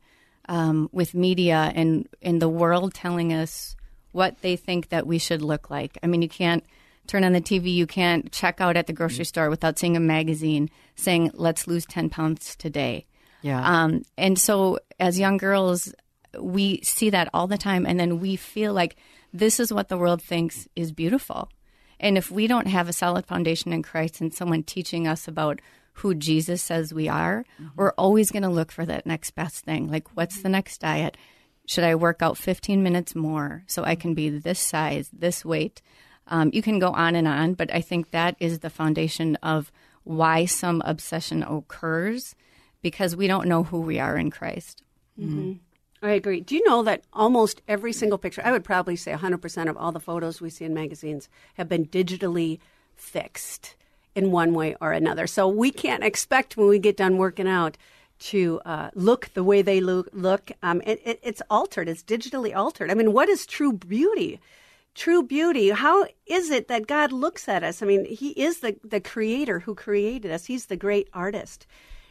um, 0.48 0.88
with 0.92 1.14
media 1.14 1.72
and 1.74 2.08
in 2.20 2.40
the 2.40 2.48
world 2.48 2.92
telling 2.92 3.32
us 3.32 3.76
what 4.10 4.40
they 4.42 4.56
think 4.56 4.88
that 4.88 5.06
we 5.06 5.18
should 5.18 5.42
look 5.42 5.70
like. 5.70 5.96
I 6.02 6.08
mean, 6.08 6.22
you 6.22 6.28
can't 6.28 6.64
turn 7.06 7.22
on 7.22 7.32
the 7.32 7.40
TV, 7.40 7.72
you 7.72 7.86
can't 7.86 8.32
check 8.32 8.60
out 8.60 8.76
at 8.76 8.88
the 8.88 8.92
grocery 8.92 9.24
store 9.24 9.48
without 9.48 9.78
seeing 9.78 9.96
a 9.96 10.00
magazine 10.00 10.70
saying, 10.96 11.30
"Let's 11.34 11.68
lose 11.68 11.86
ten 11.86 12.10
pounds 12.10 12.56
today." 12.56 13.06
Yeah. 13.42 13.62
Um, 13.62 14.02
and 14.18 14.38
so, 14.38 14.78
as 14.98 15.18
young 15.18 15.36
girls, 15.36 15.94
we 16.38 16.80
see 16.82 17.10
that 17.10 17.28
all 17.32 17.46
the 17.46 17.58
time, 17.58 17.86
and 17.86 17.98
then 17.98 18.20
we 18.20 18.36
feel 18.36 18.72
like 18.72 18.96
this 19.32 19.60
is 19.60 19.72
what 19.72 19.88
the 19.88 19.96
world 19.96 20.20
thinks 20.20 20.68
is 20.74 20.92
beautiful. 20.92 21.48
And 22.00 22.18
if 22.18 22.30
we 22.30 22.46
don't 22.46 22.66
have 22.66 22.88
a 22.88 22.94
solid 22.94 23.26
foundation 23.26 23.72
in 23.72 23.82
Christ 23.82 24.20
and 24.20 24.32
someone 24.34 24.62
teaching 24.62 25.06
us 25.06 25.28
about 25.28 25.60
who 25.94 26.14
Jesus 26.14 26.62
says 26.62 26.94
we 26.94 27.08
are, 27.08 27.44
we're 27.76 27.92
always 27.92 28.30
going 28.30 28.42
to 28.42 28.48
look 28.48 28.72
for 28.72 28.86
that 28.86 29.06
next 29.06 29.32
best 29.32 29.64
thing. 29.64 29.88
Like, 29.88 30.08
what's 30.16 30.40
the 30.40 30.48
next 30.48 30.80
diet? 30.80 31.16
Should 31.66 31.84
I 31.84 31.94
work 31.94 32.22
out 32.22 32.38
15 32.38 32.82
minutes 32.82 33.14
more 33.14 33.64
so 33.66 33.84
I 33.84 33.94
can 33.94 34.14
be 34.14 34.30
this 34.30 34.58
size, 34.58 35.10
this 35.12 35.44
weight? 35.44 35.82
Um, 36.26 36.50
you 36.54 36.62
can 36.62 36.78
go 36.78 36.90
on 36.90 37.14
and 37.14 37.28
on, 37.28 37.54
but 37.54 37.72
I 37.72 37.82
think 37.82 38.10
that 38.10 38.34
is 38.40 38.60
the 38.60 38.70
foundation 38.70 39.36
of 39.36 39.70
why 40.04 40.46
some 40.46 40.82
obsession 40.86 41.42
occurs 41.42 42.34
because 42.82 43.14
we 43.14 43.26
don't 43.26 43.48
know 43.48 43.64
who 43.64 43.82
we 43.82 43.98
are 43.98 44.16
in 44.16 44.30
Christ. 44.30 44.82
I 46.02 46.12
agree. 46.12 46.40
Do 46.40 46.54
you 46.54 46.66
know 46.66 46.82
that 46.82 47.04
almost 47.12 47.60
every 47.68 47.92
single 47.92 48.16
picture, 48.16 48.42
I 48.44 48.52
would 48.52 48.64
probably 48.64 48.96
say 48.96 49.12
100% 49.12 49.68
of 49.68 49.76
all 49.76 49.92
the 49.92 50.00
photos 50.00 50.40
we 50.40 50.48
see 50.48 50.64
in 50.64 50.72
magazines 50.72 51.28
have 51.54 51.68
been 51.68 51.86
digitally 51.86 52.58
fixed 52.96 53.76
in 54.14 54.30
one 54.30 54.54
way 54.54 54.76
or 54.80 54.92
another. 54.92 55.26
So 55.26 55.46
we 55.46 55.70
can't 55.70 56.02
expect 56.02 56.56
when 56.56 56.68
we 56.68 56.78
get 56.78 56.96
done 56.96 57.18
working 57.18 57.46
out 57.46 57.76
to 58.20 58.60
uh, 58.64 58.90
look 58.94 59.32
the 59.34 59.44
way 59.44 59.62
they 59.62 59.80
look. 59.80 60.08
look. 60.12 60.52
Um, 60.62 60.82
it, 60.84 61.00
it, 61.04 61.20
it's 61.22 61.42
altered, 61.50 61.88
it's 61.88 62.02
digitally 62.02 62.54
altered. 62.54 62.90
I 62.90 62.94
mean, 62.94 63.12
what 63.12 63.28
is 63.28 63.46
true 63.46 63.72
beauty? 63.72 64.40
True 64.94 65.22
beauty. 65.22 65.70
How 65.70 66.06
is 66.26 66.50
it 66.50 66.68
that 66.68 66.86
God 66.86 67.12
looks 67.12 67.48
at 67.48 67.62
us? 67.62 67.82
I 67.82 67.86
mean, 67.86 68.04
He 68.04 68.30
is 68.30 68.60
the, 68.60 68.76
the 68.84 69.00
creator 69.00 69.60
who 69.60 69.74
created 69.74 70.30
us, 70.30 70.46
He's 70.46 70.66
the 70.66 70.76
great 70.76 71.08
artist. 71.12 71.66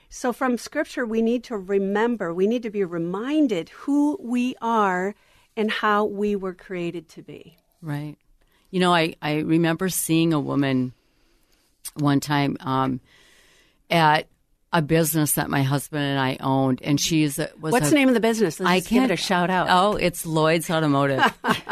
So, 0.10 0.34
from 0.34 0.58
scripture, 0.58 1.06
we 1.06 1.22
need 1.22 1.44
to 1.46 1.58
remember, 1.58 2.34
we 2.34 2.48
need 2.48 2.64
to 2.64 2.72
be 2.72 2.84
reminded 2.84 3.70
who 3.70 4.18
we 4.20 4.56
are 4.62 5.14
and 5.56 5.70
how 5.70 6.06
we 6.06 6.36
were 6.36 6.54
created 6.54 7.08
to 7.10 7.22
be. 7.22 7.58
Right. 7.82 8.18
You 8.72 8.80
know, 8.80 8.94
I, 8.94 9.16
I 9.22 9.40
remember 9.40 9.90
seeing 9.90 10.34
a 10.34 10.40
woman 10.40 10.94
one 11.96 12.20
time 12.20 12.58
um, 12.60 13.02
at 13.90 14.28
a 14.72 14.82
business 14.84 15.34
that 15.34 15.50
my 15.50 15.64
husband 15.64 16.04
and 16.04 16.20
I 16.20 16.38
owned, 16.42 16.82
and 16.84 17.00
she's 17.02 17.38
was 17.38 17.72
What's 17.72 17.88
a, 17.88 17.90
the 17.90 17.96
name 17.96 18.08
of 18.08 18.14
the 18.14 18.20
business? 18.20 18.60
Let's 18.60 18.70
I 18.70 18.88
can't 18.88 19.10
it 19.10 19.14
a 19.14 19.18
shout 19.18 19.50
out. 19.50 19.68
Oh, 19.70 19.96
it's 19.96 20.26
Lloyd's 20.28 20.70
Automotive 20.70 21.24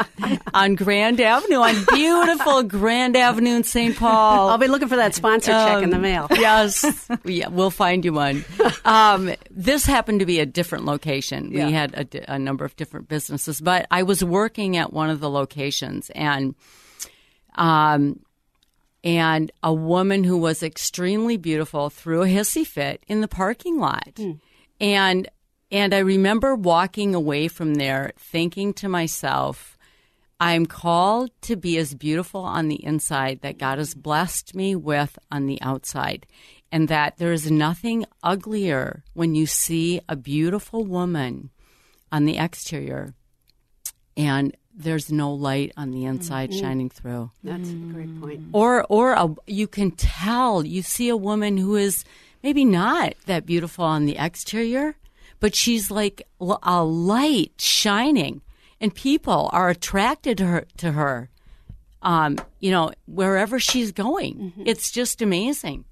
on 0.53 0.73
Grand 0.73 1.21
Avenue, 1.21 1.57
on 1.57 1.75
beautiful 1.93 2.63
Grand 2.63 3.15
Avenue 3.15 3.55
in 3.57 3.63
St. 3.63 3.95
Paul. 3.95 4.49
I'll 4.49 4.57
be 4.57 4.67
looking 4.67 4.87
for 4.87 4.95
that 4.95 5.13
sponsor 5.13 5.51
check 5.51 5.83
in 5.83 5.91
the 5.91 5.97
Um, 5.97 6.01
mail. 6.01 6.27
Yes, 6.37 7.07
yeah, 7.23 7.49
we'll 7.49 7.69
find 7.69 8.03
you 8.03 8.13
one. 8.13 8.43
Um, 8.83 9.31
this 9.51 9.85
happened 9.85 10.21
to 10.21 10.25
be 10.25 10.39
a 10.39 10.45
different 10.45 10.85
location. 10.85 11.51
Yeah. 11.51 11.67
We 11.67 11.73
had 11.73 11.93
a, 11.93 12.33
a 12.33 12.39
number 12.39 12.65
of 12.65 12.75
different 12.75 13.07
businesses, 13.09 13.61
but 13.61 13.85
I 13.91 14.03
was 14.03 14.23
working 14.23 14.75
at 14.77 14.91
one 14.91 15.09
of 15.09 15.19
the 15.19 15.29
locations, 15.29 16.09
and 16.11 16.55
um, 17.55 18.19
and 19.03 19.51
a 19.63 19.73
woman 19.73 20.23
who 20.23 20.37
was 20.37 20.63
extremely 20.63 21.37
beautiful 21.37 21.89
threw 21.89 22.23
a 22.23 22.27
hissy 22.27 22.65
fit 22.65 23.03
in 23.07 23.21
the 23.21 23.27
parking 23.27 23.79
lot, 23.79 24.13
hmm. 24.17 24.33
and 24.79 25.29
and 25.71 25.93
I 25.93 25.99
remember 25.99 26.55
walking 26.55 27.13
away 27.13 27.47
from 27.47 27.75
there 27.75 28.13
thinking 28.17 28.73
to 28.75 28.89
myself. 28.89 29.77
I'm 30.39 30.67
called 30.67 31.31
to 31.41 31.55
be 31.55 31.77
as 31.77 31.95
beautiful 31.95 32.41
on 32.41 32.67
the 32.67 32.83
inside 32.85 33.41
that 33.41 33.57
God 33.57 33.79
has 33.79 33.95
blessed 33.95 34.53
me 34.53 34.75
with 34.75 35.17
on 35.31 35.47
the 35.47 35.59
outside. 35.61 36.27
And 36.71 36.89
that 36.89 37.17
there 37.17 37.31
is 37.31 37.49
nothing 37.49 38.05
uglier 38.21 39.03
when 39.13 39.35
you 39.35 39.45
see 39.45 39.99
a 40.07 40.15
beautiful 40.15 40.85
woman 40.85 41.49
on 42.11 42.25
the 42.25 42.37
exterior 42.37 43.13
and 44.17 44.55
there's 44.79 45.11
no 45.11 45.33
light 45.33 45.73
on 45.75 45.89
the 45.89 46.05
inside 46.05 46.51
mm-hmm. 46.51 46.59
shining 46.59 46.89
through. 46.89 47.31
That's 47.43 47.69
a 47.69 47.73
great 47.73 48.21
point. 48.21 48.41
Mm. 48.41 48.49
Or 48.53 48.85
or 48.85 49.13
a, 49.13 49.35
you 49.47 49.67
can 49.67 49.89
tell 49.91 50.63
you 50.63 50.83
see 50.83 51.09
a 51.09 51.17
woman 51.17 51.57
who 51.57 51.75
is 51.75 52.05
maybe 52.43 52.63
not 52.63 53.15
that 53.25 53.47
beautiful 53.47 53.83
on 53.83 54.05
the 54.05 54.17
exterior, 54.17 54.95
but 55.39 55.55
she's 55.55 55.89
like 55.89 56.21
a 56.39 56.83
light 56.83 57.53
shining, 57.57 58.41
and 58.79 58.93
people 58.93 59.49
are 59.51 59.69
attracted 59.69 60.37
to 60.37 60.45
her. 60.45 60.67
To 60.77 60.91
her, 60.91 61.29
um, 62.03 62.37
you 62.59 62.69
know, 62.69 62.91
wherever 63.07 63.59
she's 63.59 63.91
going, 63.91 64.35
mm-hmm. 64.35 64.63
it's 64.65 64.91
just 64.91 65.21
amazing. 65.21 65.85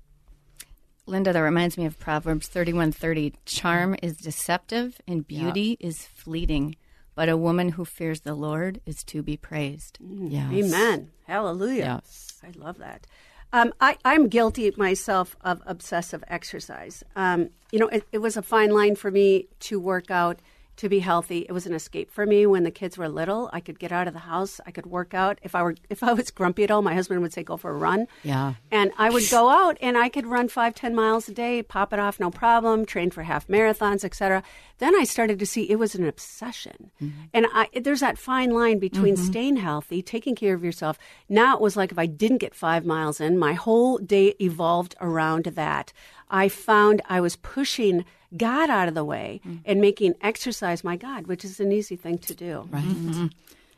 Linda, 1.08 1.34
that 1.34 1.39
reminds 1.39 1.77
me 1.77 1.86
of 1.86 2.00
Proverbs 2.00 2.48
thirty-one 2.48 2.92
thirty. 2.92 3.34
Charm 3.46 3.94
mm. 3.94 4.00
is 4.04 4.18
deceptive 4.18 5.01
and 5.08 5.27
beauty 5.27 5.77
is 5.80 6.06
fleeting, 6.06 6.75
but 7.16 7.30
a 7.30 7.38
woman 7.38 7.70
who 7.70 7.86
fears 7.86 8.22
the 8.22 8.36
Lord 8.36 8.82
is 8.86 9.04
to 9.06 9.24
be 9.24 9.38
praised. 9.38 9.98
Yes. 10.02 10.52
Amen. 10.52 11.12
Hallelujah. 11.26 12.04
Yes. 12.06 12.42
I 12.44 12.52
love 12.58 12.78
that. 12.78 13.08
Um, 13.54 13.74
I, 13.80 13.98
I'm 14.04 14.28
guilty 14.28 14.72
myself 14.76 15.38
of 15.42 15.62
obsessive 15.66 16.24
exercise. 16.28 17.04
Um, 17.16 17.50
you 17.72 17.80
know, 17.80 17.88
it, 17.88 18.06
it 18.12 18.18
was 18.18 18.36
a 18.36 18.42
fine 18.42 18.72
line 18.72 18.96
for 18.96 19.10
me 19.10 19.48
to 19.62 19.80
work 19.80 20.12
out 20.12 20.40
to 20.77 20.89
be 20.89 21.00
healthy. 21.00 21.46
It 21.48 21.51
was 21.51 21.65
an 21.65 21.74
escape 21.74 22.12
for 22.12 22.25
me 22.25 22.46
when 22.46 22.63
the 22.63 22.72
kids 22.72 22.98
were 22.98 23.08
little. 23.08 23.50
I 23.53 23.60
could 23.60 23.79
get 23.79 23.91
out 23.91 24.08
of 24.08 24.13
the 24.13 24.20
house. 24.20 24.60
I 24.65 24.72
could 24.72 24.86
work 24.86 25.13
out. 25.13 25.39
If 25.41 25.55
I 25.55 25.63
were 25.63 25.75
if 25.89 26.03
I 26.03 26.13
was 26.13 26.32
grumpy 26.32 26.63
at 26.63 26.72
all, 26.72 26.82
my 26.82 26.94
husband 26.94 27.22
would 27.22 27.34
say, 27.34 27.44
"Go 27.44 27.58
for 27.58 27.72
a 27.72 27.77
run." 27.77 28.08
Yeah. 28.24 28.55
And 28.72 28.91
I 28.98 29.10
would 29.10 29.29
go 29.29 29.50
out 29.50 29.77
and 29.82 29.98
I 29.98 30.10
could 30.10 30.25
run 30.25 30.48
five, 30.48 30.75
ten 30.75 30.96
miles 30.96 31.29
a 31.29 31.34
day, 31.34 31.63
pop 31.63 31.94
it 31.94 32.00
off, 32.00 32.20
no 32.20 32.29
problem. 32.29 32.86
Train 32.86 33.12
for 33.12 33.24
half 33.24 33.48
marathons, 33.48 34.03
etc. 34.03 34.44
Then 34.77 34.96
I 34.96 35.03
started 35.03 35.39
to 35.39 35.46
see 35.46 35.70
it 35.70 35.79
was 35.79 35.96
an 35.96 36.05
obsession, 36.05 36.91
mm-hmm. 37.01 37.22
and 37.34 37.48
I, 37.53 37.70
there's 37.79 38.01
that 38.01 38.17
fine 38.17 38.51
line 38.51 38.79
between 38.79 39.15
mm-hmm. 39.15 39.25
staying 39.25 39.55
healthy, 39.58 40.01
taking 40.01 40.36
care 40.36 40.53
of 40.53 40.63
yourself. 40.63 40.98
Now 41.29 41.55
it 41.55 41.62
was 41.62 41.77
like 41.77 41.91
if 41.91 42.00
I 42.00 42.05
didn't 42.05 42.39
get 42.39 42.53
five 42.53 42.86
miles 42.86 43.22
in, 43.22 43.38
my 43.38 43.53
whole 43.53 43.98
day 43.98 44.34
evolved 44.39 44.96
around 45.00 45.46
that. 45.46 45.94
I 46.29 46.50
found 46.50 47.01
I 47.08 47.22
was 47.22 47.36
pushing 47.36 48.05
God 48.36 48.70
out 48.70 48.88
of 48.88 48.96
the 48.96 49.05
way 49.05 49.41
mm. 49.48 49.60
and 49.65 49.79
making 49.79 50.15
exercise 50.22 50.84
my 50.84 50.98
God, 50.98 51.27
which 51.27 51.46
is 51.46 51.60
an 51.60 51.72
easy 51.72 51.96
thing 51.96 52.17
to 52.20 52.36
do. 52.36 52.67
Right. 52.70 52.84
Mm-hmm. 52.84 53.27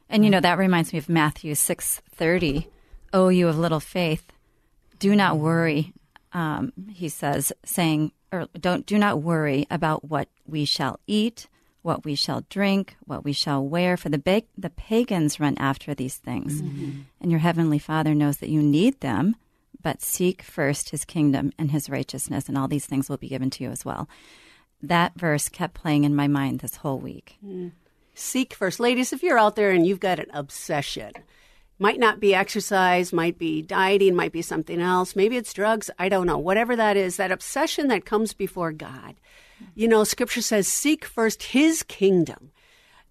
And 0.10 0.24
you 0.24 0.32
know 0.32 0.40
that 0.40 0.58
reminds 0.58 0.94
me 0.94 1.00
of 1.00 1.10
Matthew 1.10 1.54
six 1.56 2.02
thirty. 2.16 2.70
Oh, 3.14 3.30
you 3.30 3.48
of 3.48 3.58
little 3.58 3.80
faith, 3.80 4.32
do 5.00 5.16
not 5.16 5.38
worry. 5.38 5.94
Um, 6.34 6.74
he 6.92 7.10
says, 7.10 7.54
saying, 7.64 8.12
or 8.32 8.48
don't 8.60 8.86
do 8.86 8.98
not 8.98 9.22
worry 9.22 9.66
about 9.72 10.04
what 10.04 10.28
we 10.46 10.66
shall 10.66 11.00
eat, 11.08 11.48
what 11.82 12.04
we 12.04 12.16
shall 12.16 12.44
drink, 12.50 12.96
what 13.06 13.24
we 13.24 13.32
shall 13.32 13.66
wear. 13.66 13.96
For 13.96 14.10
the 14.10 14.18
ba- 14.18 14.44
the 14.58 14.70
pagans 14.70 15.40
run 15.40 15.56
after 15.58 15.94
these 15.94 16.18
things, 16.18 16.62
mm-hmm. 16.62 17.02
and 17.22 17.32
your 17.32 17.40
heavenly 17.40 17.80
Father 17.80 18.14
knows 18.14 18.38
that 18.38 18.50
you 18.50 18.62
need 18.62 19.00
them. 19.00 19.36
But 19.88 20.02
seek 20.02 20.42
first 20.42 20.90
His 20.90 21.06
kingdom 21.06 21.54
and 21.58 21.72
His 21.72 21.90
righteousness, 21.90 22.50
and 22.50 22.58
all 22.58 22.68
these 22.68 22.86
things 22.86 23.08
will 23.08 23.16
be 23.16 23.30
given 23.30 23.50
to 23.52 23.64
you 23.64 23.70
as 23.70 23.86
well. 23.86 24.10
That 24.82 25.18
verse 25.18 25.48
kept 25.48 25.76
playing 25.76 26.04
in 26.04 26.14
my 26.14 26.28
mind 26.28 26.60
this 26.60 26.76
whole 26.76 27.00
week. 27.00 27.38
Mm. 27.42 27.72
seek 28.14 28.54
first. 28.54 28.82
Ladies, 28.82 29.14
if 29.14 29.24
you're 29.24 29.40
out 29.40 29.56
there 29.56 29.72
and 29.72 29.88
you've 29.88 30.02
got 30.02 30.20
an 30.20 30.30
obsession, 30.34 31.14
might 31.80 32.00
not 32.00 32.20
be 32.20 32.36
exercise, 32.36 33.14
might 33.14 33.40
be 33.40 33.62
dieting, 33.62 34.14
might 34.14 34.34
be 34.34 34.42
something 34.42 34.82
else, 34.82 35.16
maybe 35.16 35.38
it's 35.38 35.54
drugs, 35.54 35.90
I 35.98 36.10
don't 36.10 36.28
know. 36.28 36.38
Whatever 36.38 36.76
that 36.76 36.98
is, 36.98 37.16
that 37.16 37.32
obsession 37.32 37.88
that 37.88 38.04
comes 38.04 38.34
before 38.34 38.74
God. 38.74 39.16
Mm. 39.64 39.68
You 39.74 39.88
know, 39.88 40.04
scripture 40.04 40.42
says, 40.42 40.68
seek 40.68 41.06
first 41.06 41.44
his 41.44 41.82
kingdom 41.84 42.52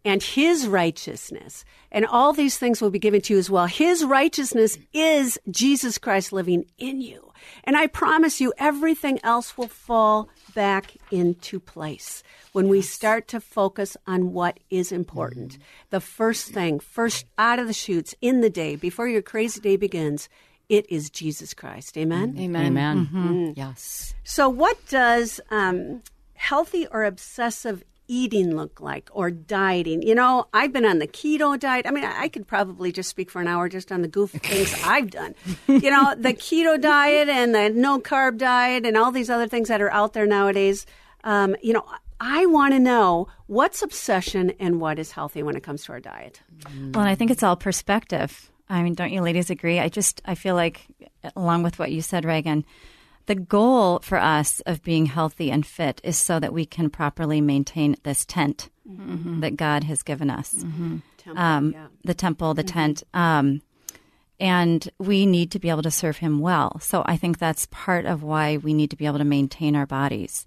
and 0.06 0.22
his 0.22 0.68
righteousness, 0.68 1.64
and 1.90 2.06
all 2.06 2.32
these 2.32 2.56
things 2.56 2.80
will 2.80 2.90
be 2.90 2.98
given 3.00 3.20
to 3.22 3.32
you 3.32 3.38
as 3.40 3.50
well. 3.50 3.66
His 3.66 4.04
righteousness 4.04 4.78
is 4.92 5.36
Jesus 5.50 5.98
Christ 5.98 6.32
living 6.32 6.64
in 6.78 7.00
you. 7.00 7.32
And 7.64 7.76
I 7.76 7.88
promise 7.88 8.40
you, 8.40 8.52
everything 8.56 9.18
else 9.24 9.58
will 9.58 9.66
fall 9.66 10.28
back 10.54 10.92
into 11.10 11.58
place 11.58 12.22
when 12.52 12.68
we 12.68 12.82
start 12.82 13.26
to 13.28 13.40
focus 13.40 13.96
on 14.06 14.32
what 14.32 14.60
is 14.70 14.92
important. 14.92 15.54
Mm-hmm. 15.54 15.62
The 15.90 16.00
first 16.00 16.52
thing, 16.52 16.78
first 16.78 17.26
out 17.36 17.58
of 17.58 17.66
the 17.66 17.72
chutes 17.72 18.14
in 18.20 18.42
the 18.42 18.50
day, 18.50 18.76
before 18.76 19.08
your 19.08 19.22
crazy 19.22 19.60
day 19.60 19.76
begins, 19.76 20.28
it 20.68 20.88
is 20.88 21.10
Jesus 21.10 21.52
Christ. 21.52 21.98
Amen? 21.98 22.30
Mm-hmm. 22.30 22.40
Amen. 22.42 22.66
Amen. 22.66 23.06
Mm-hmm. 23.06 23.32
Mm. 23.32 23.56
Yes. 23.56 24.14
So, 24.22 24.48
what 24.48 24.78
does 24.86 25.40
um, 25.50 26.02
healthy 26.34 26.86
or 26.86 27.04
obsessive 27.04 27.82
eating 28.08 28.54
look 28.54 28.80
like 28.80 29.08
or 29.12 29.30
dieting? 29.30 30.02
You 30.02 30.14
know, 30.14 30.46
I've 30.52 30.72
been 30.72 30.84
on 30.84 30.98
the 30.98 31.06
keto 31.06 31.58
diet. 31.58 31.86
I 31.86 31.90
mean, 31.90 32.04
I 32.04 32.26
I 32.26 32.28
could 32.28 32.46
probably 32.46 32.90
just 32.92 33.08
speak 33.08 33.30
for 33.30 33.40
an 33.40 33.48
hour 33.48 33.68
just 33.68 33.92
on 33.92 34.02
the 34.02 34.08
goofy 34.08 34.38
things 34.42 34.74
I've 34.84 35.10
done. 35.10 35.34
You 35.68 35.90
know, 35.90 36.14
the 36.16 36.34
keto 36.34 36.80
diet 36.80 37.28
and 37.28 37.54
the 37.54 37.70
no 37.70 38.00
carb 38.00 38.38
diet 38.38 38.84
and 38.84 38.96
all 38.96 39.12
these 39.12 39.30
other 39.30 39.46
things 39.48 39.68
that 39.68 39.80
are 39.80 39.92
out 39.92 40.12
there 40.12 40.26
nowadays. 40.26 40.86
Um, 41.24 41.56
you 41.62 41.72
know, 41.72 41.84
I 42.20 42.46
want 42.46 42.72
to 42.74 42.78
know 42.78 43.28
what's 43.46 43.82
obsession 43.82 44.52
and 44.58 44.80
what 44.80 44.98
is 44.98 45.12
healthy 45.12 45.42
when 45.42 45.56
it 45.56 45.62
comes 45.62 45.84
to 45.84 45.92
our 45.92 46.00
diet. 46.00 46.40
Well, 46.64 47.00
and 47.00 47.08
I 47.08 47.14
think 47.14 47.30
it's 47.30 47.42
all 47.42 47.56
perspective. 47.56 48.50
I 48.68 48.82
mean, 48.82 48.94
don't 48.94 49.12
you 49.12 49.20
ladies 49.20 49.50
agree? 49.50 49.78
I 49.78 49.88
just 49.88 50.22
I 50.24 50.34
feel 50.34 50.54
like 50.54 50.86
along 51.36 51.62
with 51.62 51.78
what 51.78 51.92
you 51.92 52.02
said, 52.02 52.24
Reagan, 52.24 52.64
the 53.26 53.34
goal 53.34 53.98
for 54.00 54.18
us 54.18 54.60
of 54.66 54.82
being 54.82 55.06
healthy 55.06 55.50
and 55.50 55.66
fit 55.66 56.00
is 56.04 56.16
so 56.16 56.38
that 56.40 56.52
we 56.52 56.64
can 56.66 56.90
properly 56.90 57.40
maintain 57.40 57.96
this 58.02 58.24
tent 58.24 58.70
that 59.40 59.56
God 59.56 59.84
has 59.84 60.02
given 60.02 60.30
us. 60.30 60.52
Temple, 60.52 61.02
Um, 61.42 61.72
yeah. 61.72 61.86
The 62.04 62.14
temple, 62.14 62.54
the 62.54 62.62
tent. 62.62 63.02
Um, 63.12 63.62
and 64.38 64.88
we 64.98 65.26
need 65.26 65.50
to 65.52 65.58
be 65.58 65.70
able 65.70 65.82
to 65.82 65.90
serve 65.90 66.18
him 66.18 66.38
well. 66.40 66.78
So 66.80 67.02
I 67.06 67.16
think 67.16 67.38
that's 67.38 67.66
part 67.70 68.06
of 68.06 68.22
why 68.22 68.58
we 68.58 68.74
need 68.74 68.90
to 68.90 68.96
be 68.96 69.06
able 69.06 69.18
to 69.18 69.24
maintain 69.24 69.74
our 69.74 69.86
bodies 69.86 70.46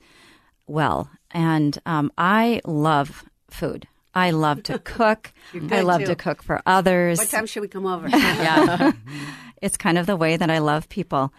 well. 0.68 1.10
And 1.32 1.78
um, 1.86 2.12
I 2.18 2.62
love 2.66 3.26
food. 3.50 3.88
I 4.14 4.32
love 4.32 4.64
to 4.64 4.80
cook. 4.98 5.34
I 5.72 5.82
love 5.82 6.02
too. 6.02 6.08
to 6.08 6.16
cook 6.16 6.44
for 6.44 6.62
others. 6.66 7.18
What 7.18 7.30
time 7.30 7.46
should 7.46 7.62
we 7.62 7.68
come 7.68 7.86
over? 7.86 8.08
Yeah. 8.14 8.92
it's 9.62 9.76
kind 9.76 9.98
of 9.98 10.06
the 10.06 10.16
way 10.16 10.38
that 10.38 10.50
I 10.50 10.60
love 10.60 10.88
people. 10.88 11.34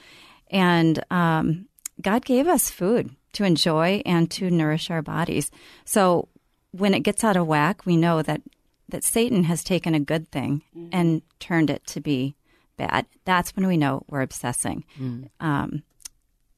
And 0.50 1.02
um, 1.10 1.66
God 2.00 2.24
gave 2.24 2.46
us 2.48 2.70
food 2.70 3.14
to 3.34 3.44
enjoy 3.44 4.02
and 4.04 4.30
to 4.32 4.50
nourish 4.50 4.90
our 4.90 5.02
bodies. 5.02 5.50
So 5.84 6.28
when 6.72 6.94
it 6.94 7.00
gets 7.00 7.22
out 7.24 7.36
of 7.36 7.46
whack, 7.46 7.86
we 7.86 7.96
know 7.96 8.22
that, 8.22 8.42
that 8.88 9.04
Satan 9.04 9.44
has 9.44 9.62
taken 9.62 9.94
a 9.94 10.00
good 10.00 10.28
thing 10.30 10.62
and 10.92 11.22
turned 11.38 11.70
it 11.70 11.86
to 11.88 12.00
be 12.00 12.34
bad. 12.76 13.06
That's 13.24 13.54
when 13.54 13.66
we 13.68 13.76
know 13.76 14.02
we're 14.08 14.22
obsessing. 14.22 14.84
Um, 15.40 15.82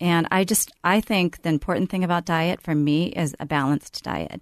and 0.01 0.27
I 0.31 0.45
just, 0.45 0.73
I 0.83 1.01
think 1.01 1.43
the 1.43 1.49
important 1.51 1.91
thing 1.91 2.03
about 2.05 2.25
diet 2.25 2.61
for 2.61 2.75
me 2.75 3.07
is 3.09 3.35
a 3.39 3.47
balanced 3.47 4.03
diet. 4.03 4.41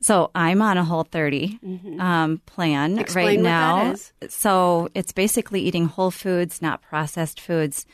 So 0.00 0.30
I'm 0.34 0.60
on 0.60 0.76
a 0.76 0.84
whole 0.84 1.04
30 1.04 1.58
um, 1.98 2.42
plan 2.46 2.98
Explain 2.98 3.26
right 3.26 3.40
now. 3.40 3.94
So 4.28 4.88
it's 4.94 5.12
basically 5.12 5.60
eating 5.62 5.86
whole 5.86 6.10
foods, 6.10 6.60
not 6.60 6.82
processed 6.82 7.40
foods. 7.40 7.86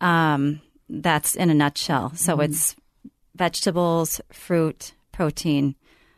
Um, 0.00 0.60
that's 0.88 1.34
in 1.34 1.50
a 1.50 1.54
nutshell. 1.54 2.12
So 2.14 2.40
it's 2.40 2.76
vegetables, 3.34 4.20
fruit, 4.32 4.92
protein. 5.12 5.74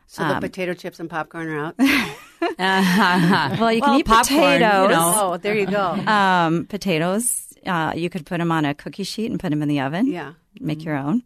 So 0.07 0.23
Um, 0.23 0.35
the 0.35 0.49
potato 0.49 0.75
chips 0.75 1.01
and 1.01 1.09
popcorn 1.11 1.49
are 1.49 1.59
out. 1.67 1.75
Well, 2.59 3.73
you 3.73 3.81
can 3.81 3.91
Well, 3.91 3.99
eat 4.01 4.07
popcorn, 4.07 4.41
you 4.61 4.67
potatoes. 4.67 4.91
know. 4.91 5.15
Oh, 5.17 5.37
there 5.37 5.55
you 5.57 5.67
go. 5.67 5.83
Um, 5.93 6.67
potatoes. 6.67 7.43
Uh, 7.65 7.93
you 7.97 8.09
could 8.11 8.25
put 8.27 8.39
them 8.39 8.53
on 8.53 8.65
a 8.65 8.75
cookie 8.75 9.03
sheet 9.05 9.31
and 9.31 9.41
put 9.41 9.51
them 9.51 9.63
in 9.63 9.69
the 9.69 9.81
oven. 9.81 10.07
Yeah. 10.07 10.35
Make 10.61 10.85
your 10.85 10.97
own. 10.97 11.23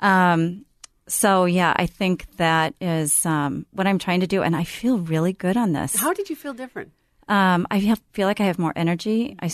Um, 0.00 0.64
so 1.08 1.44
yeah, 1.46 1.72
I 1.76 1.86
think 1.86 2.26
that 2.36 2.74
is 2.80 3.24
um, 3.26 3.66
what 3.72 3.86
I'm 3.86 3.98
trying 3.98 4.20
to 4.20 4.26
do, 4.26 4.42
and 4.42 4.54
I 4.54 4.64
feel 4.64 4.98
really 4.98 5.32
good 5.32 5.56
on 5.56 5.72
this. 5.72 5.96
How 5.96 6.12
did 6.12 6.30
you 6.30 6.36
feel 6.36 6.54
different? 6.54 6.92
Um, 7.28 7.66
I 7.70 7.96
feel 8.12 8.26
like 8.28 8.40
I 8.40 8.44
have 8.44 8.58
more 8.58 8.72
energy. 8.76 9.34
I, 9.40 9.50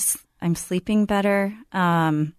am 0.47 0.55
sleeping 0.55 1.05
better. 1.07 1.55
Um, 1.73 2.35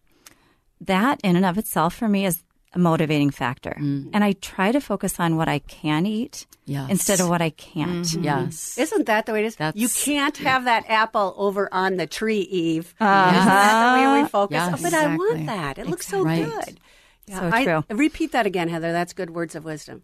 that 0.82 1.20
in 1.24 1.36
and 1.36 1.46
of 1.46 1.58
itself 1.58 1.94
for 1.96 2.08
me 2.08 2.26
is 2.26 2.44
a 2.74 2.80
motivating 2.80 3.30
factor. 3.32 3.76
Mm. 3.80 4.12
And 4.14 4.24
I 4.24 4.32
try 4.34 4.72
to 4.72 4.80
focus 4.80 5.20
on 5.20 5.36
what 5.36 5.50
I 5.50 5.60
can 5.60 6.06
eat 6.06 6.48
Yes. 6.66 6.90
instead 6.90 7.20
of 7.20 7.28
what 7.28 7.42
I 7.42 7.50
can't. 7.50 8.06
Mm-hmm. 8.06 8.24
Mm-hmm. 8.24 8.46
Yes. 8.46 8.78
Isn't 8.78 9.06
that 9.08 9.26
the 9.26 9.34
way 9.34 9.44
it 9.44 9.48
is? 9.48 9.56
That's- 9.58 9.76
you 9.76 9.90
can't 9.90 10.38
have 10.38 10.64
that 10.66 10.86
apple 10.90 11.34
over 11.38 11.68
on 11.74 11.98
the 11.98 12.08
tree, 12.08 12.40
Eve. 12.40 12.94
Uh-huh. 13.00 13.30
Isn't 13.36 13.46
that 13.46 13.96
the 14.06 14.10
way 14.16 14.22
we 14.24 14.28
focus? 14.30 14.56
Yes. 14.56 14.80
Oh, 14.80 14.84
but 14.84 14.94
I 14.94 15.16
want 15.16 15.46
that. 15.48 15.78
It 15.80 15.88
looks 15.88 16.08
so 16.08 16.24
Right. 16.24 16.46
good. 16.46 16.80
Yeah, 17.28 17.40
So 17.52 17.84
I- 17.90 17.94
repeat 17.94 18.32
that 18.32 18.46
again, 18.46 18.70
Heather. 18.70 18.92
That's 18.94 19.12
good 19.14 19.32
words 19.32 19.54
of 19.56 19.66
wisdom. 19.66 20.04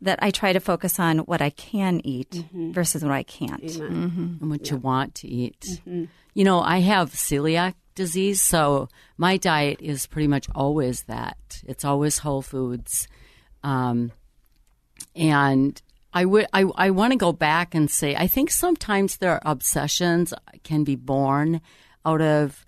That 0.00 0.18
I 0.22 0.30
try 0.30 0.52
to 0.52 0.60
focus 0.60 1.00
on 1.00 1.18
what 1.20 1.42
I 1.42 1.50
can 1.50 2.00
eat 2.04 2.44
versus 2.52 3.02
what 3.02 3.12
I 3.12 3.24
can't. 3.24 3.64
Amen. 3.76 4.38
and 4.40 4.48
what 4.50 4.70
you 4.70 4.76
want 4.76 5.16
to 5.16 5.28
eat. 5.28 5.80
You 6.34 6.44
know, 6.44 6.60
I 6.60 6.78
have 6.78 7.12
celiac 7.12 7.74
disease, 7.96 8.40
so 8.40 8.88
my 9.16 9.36
diet 9.36 9.80
is 9.80 10.06
pretty 10.06 10.28
much 10.28 10.46
always 10.54 11.02
that. 11.04 11.36
It's 11.66 11.84
always 11.84 12.18
whole 12.18 12.42
foods. 12.42 13.08
Um, 13.64 14.12
and 15.16 15.82
I 16.12 16.24
would 16.24 16.46
I, 16.52 16.64
I 16.76 16.90
want 16.90 17.12
to 17.12 17.18
go 17.18 17.32
back 17.32 17.74
and 17.74 17.90
say 17.90 18.14
I 18.14 18.28
think 18.28 18.50
sometimes 18.50 19.16
their 19.16 19.40
obsessions 19.44 20.32
can 20.62 20.84
be 20.84 20.94
born 20.96 21.60
out 22.06 22.20
of 22.20 22.64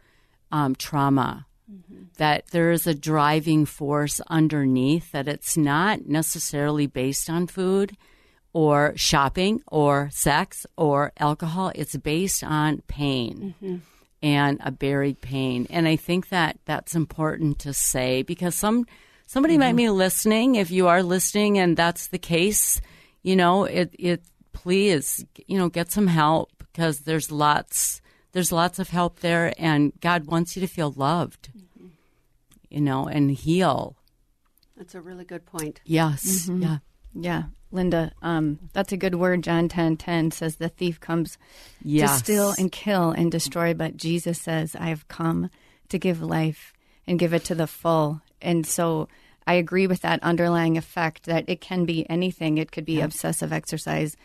um, 0.52 0.74
trauma. 0.74 1.46
Mm-hmm. 1.70 2.02
That 2.16 2.48
there 2.48 2.70
is 2.72 2.86
a 2.86 2.94
driving 2.94 3.64
force 3.64 4.20
underneath, 4.28 5.12
that 5.12 5.28
it's 5.28 5.56
not 5.56 6.06
necessarily 6.06 6.86
based 6.86 7.30
on 7.30 7.46
food 7.46 7.96
or 8.52 8.92
shopping 8.96 9.62
or 9.68 10.10
sex 10.12 10.66
or 10.76 11.12
alcohol. 11.18 11.72
It's 11.74 11.96
based 11.96 12.42
on 12.42 12.82
pain 12.88 13.54
mm-hmm. 13.62 13.76
and 14.22 14.60
a 14.62 14.70
buried 14.70 15.20
pain. 15.20 15.66
And 15.70 15.86
I 15.86 15.96
think 15.96 16.30
that 16.30 16.58
that's 16.64 16.94
important 16.94 17.60
to 17.60 17.72
say 17.72 18.22
because 18.22 18.54
some 18.54 18.86
somebody 19.26 19.56
might 19.56 19.68
mm-hmm. 19.68 19.76
be 19.76 19.90
listening. 19.90 20.54
If 20.56 20.70
you 20.70 20.88
are 20.88 21.02
listening 21.02 21.58
and 21.58 21.76
that's 21.76 22.08
the 22.08 22.18
case, 22.18 22.80
you 23.22 23.36
know, 23.36 23.64
it 23.64 23.94
it 23.98 24.22
please, 24.52 25.24
you 25.46 25.58
know, 25.58 25.68
get 25.68 25.92
some 25.92 26.08
help 26.08 26.50
because 26.58 27.00
there's 27.00 27.30
lots 27.30 28.00
there's 28.32 28.52
lots 28.52 28.78
of 28.78 28.90
help 28.90 29.20
there 29.20 29.52
and 29.58 29.92
God 30.00 30.26
wants 30.26 30.56
you 30.56 30.60
to 30.60 30.68
feel 30.68 30.92
loved. 30.92 31.50
You 32.70 32.80
know, 32.80 33.06
and 33.08 33.30
heal. 33.30 33.96
That's 34.76 34.94
a 34.94 35.00
really 35.00 35.24
good 35.24 35.44
point. 35.44 35.80
Yes. 35.84 36.48
Yeah. 36.48 36.78
Yeah, 37.12 37.42
Linda, 37.72 38.12
um, 38.22 38.60
that's 38.72 38.92
a 38.92 38.96
good 38.96 39.16
word. 39.16 39.42
John 39.42 39.68
ten 39.68 39.96
ten 39.96 40.30
says 40.30 40.56
the 40.56 40.68
thief 40.68 41.00
comes 41.00 41.38
Yes. 41.82 42.12
to 42.12 42.24
steal 42.24 42.54
and 42.56 42.70
kill 42.70 43.10
and 43.10 43.32
destroy, 43.32 43.74
but 43.74 43.96
Jesus 43.96 44.40
says, 44.40 44.76
"I 44.76 44.90
have 44.90 45.08
come 45.08 45.50
to 45.88 45.98
give 45.98 46.22
life 46.22 46.72
and 47.08 47.18
give 47.18 47.34
it 47.34 47.42
to 47.46 47.56
the 47.56 47.66
full." 47.66 48.22
And 48.40 48.64
so, 48.64 49.08
I 49.44 49.54
agree 49.54 49.88
with 49.88 50.02
that 50.02 50.22
underlying 50.22 50.78
effect 50.78 51.24
that 51.24 51.44
it 51.48 51.60
can 51.60 51.84
be 51.84 52.08
anything. 52.08 52.58
It 52.58 52.70
could 52.70 52.84
be 52.84 53.00
obsessive 53.00 53.52
exercise, 53.52 54.16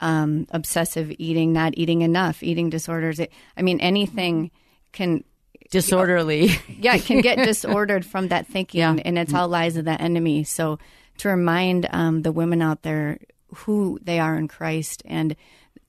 um, 0.00 0.46
obsessive 0.50 1.12
eating, 1.18 1.52
not 1.52 1.74
eating 1.76 2.00
enough, 2.00 2.42
eating 2.42 2.70
disorders. 2.70 3.18
It, 3.20 3.30
I 3.54 3.60
mean, 3.60 3.80
anything 3.80 4.50
can 4.92 5.24
disorderly. 5.70 6.50
yeah, 6.80 6.96
it 6.96 7.04
can 7.04 7.20
get 7.20 7.36
disordered 7.38 8.04
from 8.04 8.28
that 8.28 8.46
thinking, 8.46 8.78
Yeah. 8.80 8.96
and 9.04 9.18
it's 9.18 9.32
all 9.34 9.48
lies 9.48 9.76
of 9.76 9.84
the 9.84 10.00
enemy. 10.00 10.44
So 10.44 10.78
to 11.18 11.28
remind 11.28 11.88
um, 11.90 12.22
the 12.22 12.32
women 12.32 12.60
out 12.62 12.82
there 12.82 13.18
who 13.54 13.98
they 14.02 14.18
are 14.20 14.36
in 14.36 14.48
Christ, 14.48 15.02
and 15.04 15.34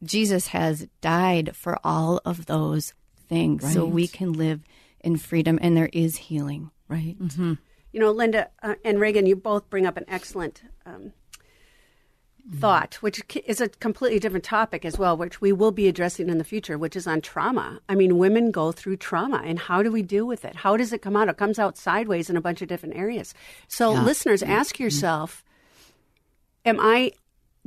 Jesus 0.04 0.48
has 0.48 0.88
died 1.02 1.56
for 1.56 1.78
all 1.84 2.22
of 2.26 2.46
those 2.48 2.94
things, 3.30 3.72
so 3.74 3.86
we 3.86 4.08
can 4.08 4.34
live 4.34 4.62
in 5.02 5.18
freedom, 5.18 5.58
and 5.62 5.76
there 5.78 5.90
is 5.94 6.16
healing. 6.18 6.72
right. 6.88 7.18
Mm-hmm. 7.20 7.54
You 7.94 8.00
know, 8.00 8.12
Linda 8.12 8.50
uh, 8.64 8.76
and 8.86 9.00
Reagan, 9.02 9.26
you 9.26 9.36
both 9.36 9.70
bring 9.70 9.86
up 9.86 9.98
an 9.98 10.06
excellent 10.08 10.62
um, 10.86 11.12
thought, 12.56 12.96
which 12.96 13.22
is 13.46 13.62
a 13.62 13.70
completely 13.70 14.20
different 14.20 14.44
topic 14.44 14.86
as 14.86 14.98
well, 14.98 15.16
which 15.16 15.42
we 15.42 15.52
will 15.52 15.72
be 15.72 15.88
addressing 15.88 16.30
in 16.30 16.38
the 16.38 16.44
future, 16.44 16.78
which 16.78 16.96
is 16.96 17.08
on 17.08 17.22
trauma. 17.22 17.80
I 17.88 17.96
mean, 17.96 18.18
women 18.18 18.52
go 18.52 18.72
through 18.72 18.98
trauma, 18.98 19.42
and 19.46 19.60
how 19.60 19.84
do 19.84 19.92
we 19.92 20.02
deal 20.02 20.26
with 20.26 20.46
it? 20.46 20.56
How 20.56 20.78
does 20.78 20.94
it 20.94 21.02
come 21.02 21.16
out? 21.16 21.30
It 21.30 21.38
comes 21.38 21.60
out 21.60 21.78
sideways 21.78 22.30
in 22.30 22.38
a 22.38 22.42
bunch 22.42 22.62
of 22.62 22.68
different 22.68 22.96
areas. 22.96 23.34
So, 23.68 23.92
listeners, 23.92 24.42
mm-hmm. 24.42 24.52
ask 24.52 24.80
yourself 24.80 25.44
Am 26.66 26.80
I 26.80 27.12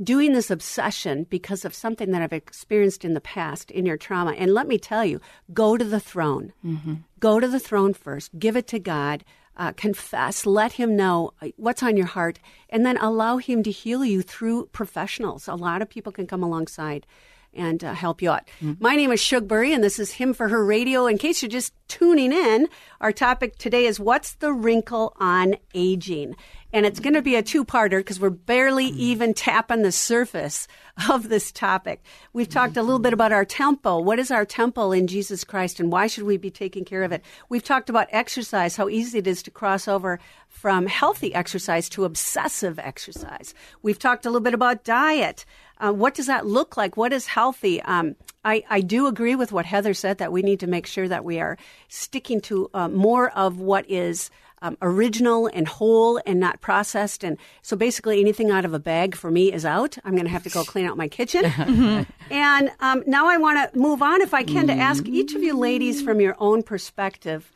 doing 0.01 0.33
this 0.33 0.51
obsession 0.51 1.25
because 1.29 1.65
of 1.65 1.73
something 1.73 2.11
that 2.11 2.21
I've 2.21 2.33
experienced 2.33 3.05
in 3.05 3.13
the 3.13 3.21
past 3.21 3.71
in 3.71 3.85
your 3.85 3.97
trauma? 3.97 4.33
And 4.33 4.53
let 4.53 4.67
me 4.67 4.77
tell 4.77 5.05
you, 5.05 5.19
go 5.53 5.77
to 5.77 5.83
the 5.83 5.99
throne. 5.99 6.53
Mm-hmm. 6.65 6.95
Go 7.19 7.39
to 7.39 7.47
the 7.47 7.59
throne 7.59 7.93
first. 7.93 8.37
Give 8.37 8.55
it 8.55 8.67
to 8.67 8.79
God. 8.79 9.23
Uh, 9.57 9.71
confess. 9.71 10.45
Let 10.45 10.73
Him 10.73 10.95
know 10.95 11.31
uh, 11.41 11.47
what's 11.55 11.81
on 11.81 11.95
your 11.95 12.07
heart, 12.07 12.39
and 12.69 12.85
then 12.85 12.97
allow 12.97 13.37
Him 13.37 13.63
to 13.63 13.71
heal 13.71 14.03
you 14.03 14.21
through 14.21 14.67
professionals. 14.73 15.47
A 15.47 15.55
lot 15.55 15.81
of 15.81 15.89
people 15.89 16.11
can 16.11 16.27
come 16.27 16.43
alongside 16.43 17.05
and 17.53 17.83
uh, 17.83 17.93
help 17.93 18.21
you 18.21 18.29
out. 18.31 18.47
My 18.81 18.97
name 18.97 19.11
is 19.11 19.21
Shugbury, 19.21 19.73
and 19.73 19.81
this 19.81 19.97
is 19.97 20.11
Him 20.11 20.33
for 20.33 20.49
Her 20.49 20.65
Radio. 20.65 21.07
In 21.07 21.17
case 21.17 21.41
you're 21.41 21.49
just 21.49 21.73
tuning 21.87 22.33
in, 22.33 22.67
our 22.99 23.13
topic 23.13 23.57
today 23.57 23.85
is 23.85 23.97
What's 23.97 24.33
the 24.35 24.51
Wrinkle 24.51 25.13
on 25.21 25.55
Aging? 25.73 26.35
And 26.75 26.85
it's 26.85 26.99
going 26.99 27.13
to 27.13 27.21
be 27.21 27.35
a 27.35 27.41
two 27.41 27.63
parter 27.63 27.99
because 27.99 28.19
we're 28.19 28.29
barely 28.29 28.87
even 28.87 29.33
tapping 29.33 29.81
the 29.81 29.93
surface 29.93 30.67
of 31.09 31.29
this 31.29 31.49
topic. 31.49 32.03
We've 32.33 32.49
talked 32.49 32.75
a 32.75 32.81
little 32.81 32.99
bit 32.99 33.13
about 33.13 33.31
our 33.31 33.45
temple. 33.45 34.03
What 34.03 34.19
is 34.19 34.29
our 34.29 34.43
temple 34.43 34.91
in 34.91 35.07
Jesus 35.07 35.45
Christ, 35.45 35.79
and 35.79 35.89
why 35.89 36.07
should 36.07 36.25
we 36.25 36.35
be 36.35 36.51
taking 36.51 36.83
care 36.83 37.03
of 37.03 37.13
it? 37.13 37.23
We've 37.47 37.63
talked 37.63 37.89
about 37.89 38.09
exercise, 38.11 38.75
how 38.75 38.89
easy 38.89 39.19
it 39.19 39.25
is 39.25 39.41
to 39.43 39.51
cross 39.51 39.87
over 39.87 40.19
from 40.49 40.87
healthy 40.87 41.33
exercise 41.33 41.87
to 41.89 42.03
obsessive 42.03 42.77
exercise. 42.77 43.53
We've 43.81 43.97
talked 43.97 44.25
a 44.25 44.29
little 44.29 44.41
bit 44.41 44.53
about 44.53 44.83
diet. 44.83 45.45
Uh, 45.77 45.93
what 45.93 46.13
does 46.13 46.27
that 46.27 46.45
look 46.45 46.75
like? 46.75 46.97
What 46.97 47.13
is 47.13 47.25
healthy? 47.25 47.81
Um, 47.83 48.17
I, 48.43 48.65
I 48.69 48.81
do 48.81 49.07
agree 49.07 49.35
with 49.35 49.53
what 49.53 49.65
Heather 49.65 49.93
said 49.93 50.17
that 50.17 50.33
we 50.33 50.41
need 50.41 50.59
to 50.59 50.67
make 50.67 50.87
sure 50.87 51.07
that 51.07 51.23
we 51.23 51.39
are 51.39 51.57
sticking 51.87 52.41
to 52.41 52.69
uh, 52.73 52.89
more 52.89 53.29
of 53.29 53.61
what 53.61 53.89
is 53.89 54.29
um, 54.65 54.77
original 54.81 55.47
and 55.53 55.67
whole 55.67 56.19
and 56.25 56.39
not 56.39 56.59
processed. 56.59 57.23
And 57.23 57.37
so 57.61 57.77
basically, 57.77 58.19
anything 58.19 58.49
out 58.49 58.65
of 58.65 58.73
a 58.73 58.79
bag 58.79 59.15
for 59.15 59.29
me 59.29 59.53
is 59.53 59.63
out. 59.63 59.97
I'm 60.03 60.13
going 60.13 60.25
to 60.25 60.31
have 60.31 60.43
to 60.43 60.49
go 60.49 60.63
clean 60.63 60.85
out 60.85 60.97
my 60.97 61.07
kitchen. 61.07 61.45
and 62.31 62.71
um, 62.79 63.03
now 63.05 63.27
I 63.27 63.37
want 63.37 63.71
to 63.71 63.77
move 63.77 64.01
on, 64.01 64.21
if 64.21 64.33
I 64.33 64.43
can, 64.43 64.65
to 64.67 64.73
ask 64.73 65.07
each 65.07 65.35
of 65.35 65.43
you 65.43 65.55
ladies 65.55 66.01
from 66.01 66.19
your 66.19 66.35
own 66.39 66.63
perspective. 66.63 67.51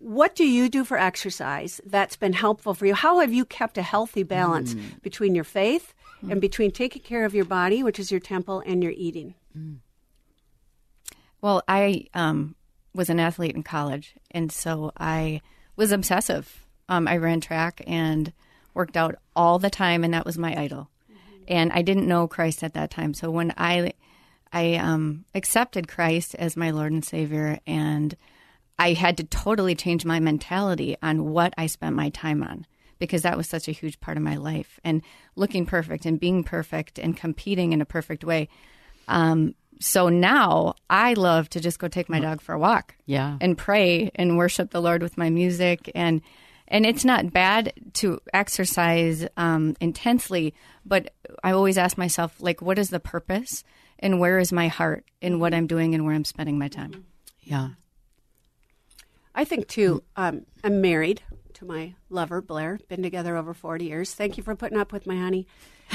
What 0.00 0.34
do 0.34 0.44
you 0.44 0.68
do 0.68 0.84
for 0.84 0.98
exercise 0.98 1.80
that's 1.86 2.16
been 2.16 2.32
helpful 2.32 2.74
for 2.74 2.86
you? 2.86 2.94
How 2.94 3.20
have 3.20 3.32
you 3.32 3.44
kept 3.44 3.78
a 3.78 3.82
healthy 3.82 4.24
balance 4.24 4.74
between 5.02 5.34
your 5.36 5.44
faith 5.44 5.94
and 6.28 6.40
between 6.40 6.72
taking 6.72 7.02
care 7.02 7.24
of 7.24 7.34
your 7.34 7.44
body, 7.44 7.84
which 7.84 8.00
is 8.00 8.10
your 8.10 8.20
temple, 8.20 8.62
and 8.66 8.82
your 8.82 8.92
eating? 8.96 9.34
Well, 11.40 11.62
I 11.68 12.06
um, 12.14 12.56
was 12.94 13.10
an 13.10 13.20
athlete 13.20 13.54
in 13.54 13.62
college, 13.62 14.14
and 14.32 14.50
so 14.50 14.92
I 14.98 15.40
was 15.78 15.92
obsessive. 15.92 16.66
Um, 16.88 17.08
I 17.08 17.16
ran 17.16 17.40
track 17.40 17.82
and 17.86 18.32
worked 18.74 18.96
out 18.96 19.14
all 19.34 19.58
the 19.58 19.70
time, 19.70 20.04
and 20.04 20.12
that 20.12 20.26
was 20.26 20.36
my 20.36 20.54
idol. 20.60 20.90
And 21.46 21.72
I 21.72 21.80
didn't 21.80 22.08
know 22.08 22.28
Christ 22.28 22.62
at 22.62 22.74
that 22.74 22.90
time. 22.90 23.14
So 23.14 23.30
when 23.30 23.54
I 23.56 23.94
I 24.52 24.74
um, 24.74 25.24
accepted 25.34 25.88
Christ 25.88 26.34
as 26.34 26.56
my 26.56 26.70
Lord 26.70 26.92
and 26.92 27.04
Savior, 27.04 27.58
and 27.66 28.14
I 28.78 28.92
had 28.92 29.16
to 29.18 29.24
totally 29.24 29.74
change 29.74 30.04
my 30.04 30.20
mentality 30.20 30.96
on 31.02 31.30
what 31.30 31.54
I 31.56 31.66
spent 31.66 31.96
my 31.96 32.10
time 32.10 32.42
on 32.42 32.66
because 32.98 33.22
that 33.22 33.36
was 33.36 33.46
such 33.46 33.68
a 33.68 33.72
huge 33.72 34.00
part 34.00 34.16
of 34.16 34.22
my 34.22 34.36
life. 34.36 34.80
And 34.84 35.02
looking 35.36 35.66
perfect 35.66 36.04
and 36.04 36.18
being 36.18 36.44
perfect 36.44 36.98
and 36.98 37.16
competing 37.16 37.72
in 37.72 37.80
a 37.80 37.86
perfect 37.86 38.24
way. 38.24 38.48
Um, 39.08 39.54
so 39.80 40.08
now 40.08 40.74
I 40.90 41.14
love 41.14 41.48
to 41.50 41.60
just 41.60 41.78
go 41.78 41.88
take 41.88 42.08
my 42.08 42.18
dog 42.20 42.40
for 42.40 42.52
a 42.52 42.58
walk 42.58 42.96
Yeah. 43.06 43.36
and 43.40 43.56
pray 43.56 44.10
and 44.14 44.36
worship 44.36 44.70
the 44.70 44.80
Lord 44.82 45.02
with 45.02 45.16
my 45.16 45.30
music 45.30 45.90
and 45.94 46.20
and 46.70 46.84
it's 46.84 47.02
not 47.04 47.32
bad 47.32 47.72
to 47.94 48.20
exercise 48.34 49.26
um, 49.38 49.74
intensely, 49.80 50.52
but 50.84 51.14
I 51.42 51.52
always 51.52 51.78
ask 51.78 51.96
myself 51.96 52.36
like, 52.40 52.60
what 52.60 52.78
is 52.78 52.90
the 52.90 53.00
purpose 53.00 53.64
and 54.00 54.20
where 54.20 54.38
is 54.38 54.52
my 54.52 54.68
heart 54.68 55.06
in 55.22 55.38
what 55.40 55.54
I'm 55.54 55.66
doing 55.66 55.94
and 55.94 56.04
where 56.04 56.14
I'm 56.14 56.26
spending 56.26 56.58
my 56.58 56.68
time? 56.68 57.06
Yeah. 57.42 57.68
I 59.34 59.44
think 59.44 59.68
too. 59.68 60.02
Um, 60.16 60.44
I'm 60.62 60.80
married 60.82 61.22
to 61.58 61.64
my 61.64 61.94
lover 62.08 62.40
Blair. 62.40 62.78
Been 62.88 63.02
together 63.02 63.36
over 63.36 63.52
40 63.52 63.84
years. 63.84 64.14
Thank 64.14 64.36
you 64.36 64.42
for 64.42 64.54
putting 64.54 64.78
up 64.78 64.92
with 64.92 65.06
my 65.06 65.16
honey. 65.16 65.46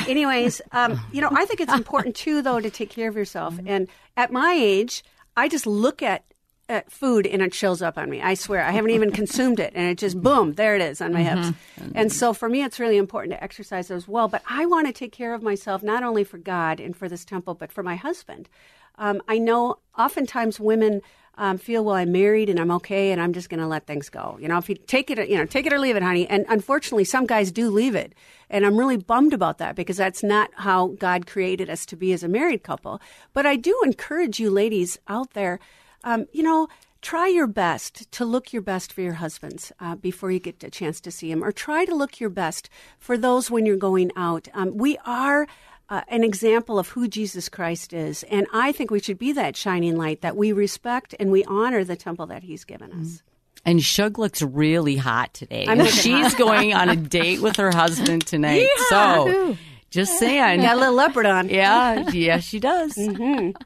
Anyways, 0.07 0.61
um, 0.71 0.99
you 1.11 1.21
know, 1.21 1.29
I 1.31 1.45
think 1.45 1.61
it's 1.61 1.73
important 1.73 2.15
too, 2.15 2.41
though, 2.41 2.59
to 2.59 2.69
take 2.69 2.89
care 2.89 3.07
of 3.07 3.15
yourself. 3.15 3.57
And 3.65 3.87
at 4.17 4.31
my 4.31 4.53
age, 4.57 5.03
I 5.37 5.47
just 5.47 5.65
look 5.65 6.01
at 6.01 6.25
uh, 6.67 6.81
food 6.89 7.25
and 7.25 7.41
it 7.41 7.53
shows 7.53 7.81
up 7.81 7.97
on 7.97 8.09
me. 8.09 8.21
I 8.21 8.33
swear, 8.33 8.61
I 8.63 8.71
haven't 8.71 8.91
even 8.91 9.11
consumed 9.11 9.59
it, 9.59 9.73
and 9.75 9.89
it 9.89 9.97
just 9.97 10.21
boom, 10.21 10.53
there 10.53 10.75
it 10.75 10.81
is 10.81 11.01
on 11.01 11.13
my 11.13 11.23
hips. 11.23 11.55
And 11.95 12.11
so 12.11 12.33
for 12.33 12.49
me, 12.49 12.63
it's 12.63 12.79
really 12.79 12.97
important 12.97 13.33
to 13.33 13.43
exercise 13.43 13.91
as 13.91 14.07
well. 14.07 14.27
But 14.27 14.41
I 14.49 14.65
want 14.65 14.87
to 14.87 14.93
take 14.93 15.11
care 15.11 15.33
of 15.33 15.43
myself 15.43 15.83
not 15.83 16.03
only 16.03 16.23
for 16.23 16.37
God 16.37 16.79
and 16.79 16.95
for 16.95 17.07
this 17.07 17.23
temple, 17.23 17.53
but 17.53 17.71
for 17.71 17.83
my 17.83 17.95
husband. 17.95 18.49
Um, 18.97 19.21
I 19.27 19.37
know 19.37 19.79
oftentimes 19.97 20.59
women 20.59 21.01
um, 21.37 21.57
feel, 21.57 21.83
well, 21.83 21.95
I'm 21.95 22.11
married 22.11 22.49
and 22.49 22.59
I'm 22.59 22.71
okay, 22.71 23.11
and 23.11 23.21
I'm 23.21 23.33
just 23.33 23.49
going 23.49 23.59
to 23.59 23.67
let 23.67 23.87
things 23.87 24.09
go. 24.09 24.37
You 24.39 24.47
know, 24.47 24.57
if 24.57 24.69
you 24.69 24.75
take 24.75 25.09
it, 25.09 25.29
you 25.29 25.37
know, 25.37 25.45
take 25.45 25.65
it 25.65 25.73
or 25.73 25.79
leave 25.79 25.95
it, 25.95 26.03
honey. 26.03 26.27
And 26.27 26.45
unfortunately, 26.47 27.05
some 27.05 27.25
guys 27.25 27.51
do 27.51 27.69
leave 27.69 27.95
it, 27.95 28.13
and 28.49 28.65
I'm 28.65 28.77
really 28.77 28.97
bummed 28.97 29.33
about 29.33 29.57
that 29.57 29.75
because 29.75 29.97
that's 29.97 30.23
not 30.23 30.51
how 30.57 30.87
God 30.87 31.25
created 31.25 31.69
us 31.69 31.85
to 31.87 31.95
be 31.95 32.13
as 32.13 32.23
a 32.23 32.27
married 32.27 32.63
couple. 32.63 33.01
But 33.33 33.45
I 33.45 33.55
do 33.55 33.79
encourage 33.83 34.39
you, 34.39 34.49
ladies 34.49 34.99
out 35.07 35.33
there, 35.33 35.59
um, 36.03 36.25
you 36.31 36.43
know. 36.43 36.67
Try 37.01 37.27
your 37.27 37.47
best 37.47 38.09
to 38.13 38.23
look 38.23 38.53
your 38.53 38.61
best 38.61 38.93
for 38.93 39.01
your 39.01 39.15
husbands 39.15 39.73
uh, 39.81 39.95
before 39.95 40.31
you 40.31 40.39
get 40.39 40.63
a 40.63 40.69
chance 40.69 41.01
to 41.01 41.11
see 41.11 41.29
him, 41.29 41.43
or 41.43 41.51
try 41.51 41.83
to 41.83 41.93
look 41.93 42.21
your 42.21 42.29
best 42.29 42.69
for 42.97 43.17
those 43.17 43.51
when 43.51 43.65
you're 43.65 43.75
going 43.75 44.09
out. 44.15 44.47
Um, 44.53 44.77
we 44.77 44.97
are 45.05 45.45
uh, 45.89 46.01
an 46.07 46.23
example 46.23 46.79
of 46.79 46.89
who 46.89 47.07
Jesus 47.07 47.49
Christ 47.49 47.93
is. 47.93 48.23
And 48.23 48.47
I 48.53 48.71
think 48.71 48.91
we 48.91 48.99
should 48.99 49.19
be 49.19 49.31
that 49.33 49.55
shining 49.55 49.95
light 49.97 50.21
that 50.21 50.35
we 50.35 50.51
respect 50.51 51.15
and 51.19 51.31
we 51.31 51.43
honor 51.45 51.83
the 51.83 51.95
temple 51.95 52.25
that 52.27 52.43
he's 52.43 52.63
given 52.63 52.91
us. 52.93 53.21
And 53.65 53.81
Shug 53.81 54.19
looks 54.19 54.41
really 54.41 54.97
hot 54.97 55.33
today. 55.33 55.65
She's 55.87 56.33
going 56.35 56.73
on 56.73 56.89
a 56.89 56.95
date 56.97 57.41
with 57.41 57.55
her 57.57 57.71
husband 57.71 58.25
tonight. 58.27 58.67
So 58.89 59.55
just 59.89 60.17
saying. 60.19 60.61
Got 60.61 60.75
a 60.75 60.79
little 60.79 60.95
leopard 60.95 61.25
on. 61.25 61.49
Yeah, 61.49 62.09
yeah, 62.09 62.39
she 62.39 62.59
does. 62.59 62.97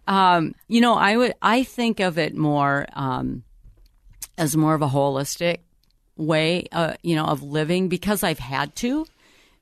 Um, 0.07 0.53
you 0.67 0.81
know, 0.81 0.95
I 0.95 1.15
would 1.15 1.33
I 1.41 1.63
think 1.63 1.99
of 1.99 2.17
it 2.17 2.35
more 2.35 2.85
um, 2.93 3.43
as 4.37 4.55
more 4.57 4.75
of 4.75 4.81
a 4.81 4.87
holistic 4.87 5.59
way, 6.17 6.65
uh, 6.71 6.93
you 7.01 7.15
know, 7.15 7.25
of 7.25 7.43
living 7.43 7.87
because 7.87 8.23
I've 8.23 8.39
had 8.39 8.75
to. 8.77 9.05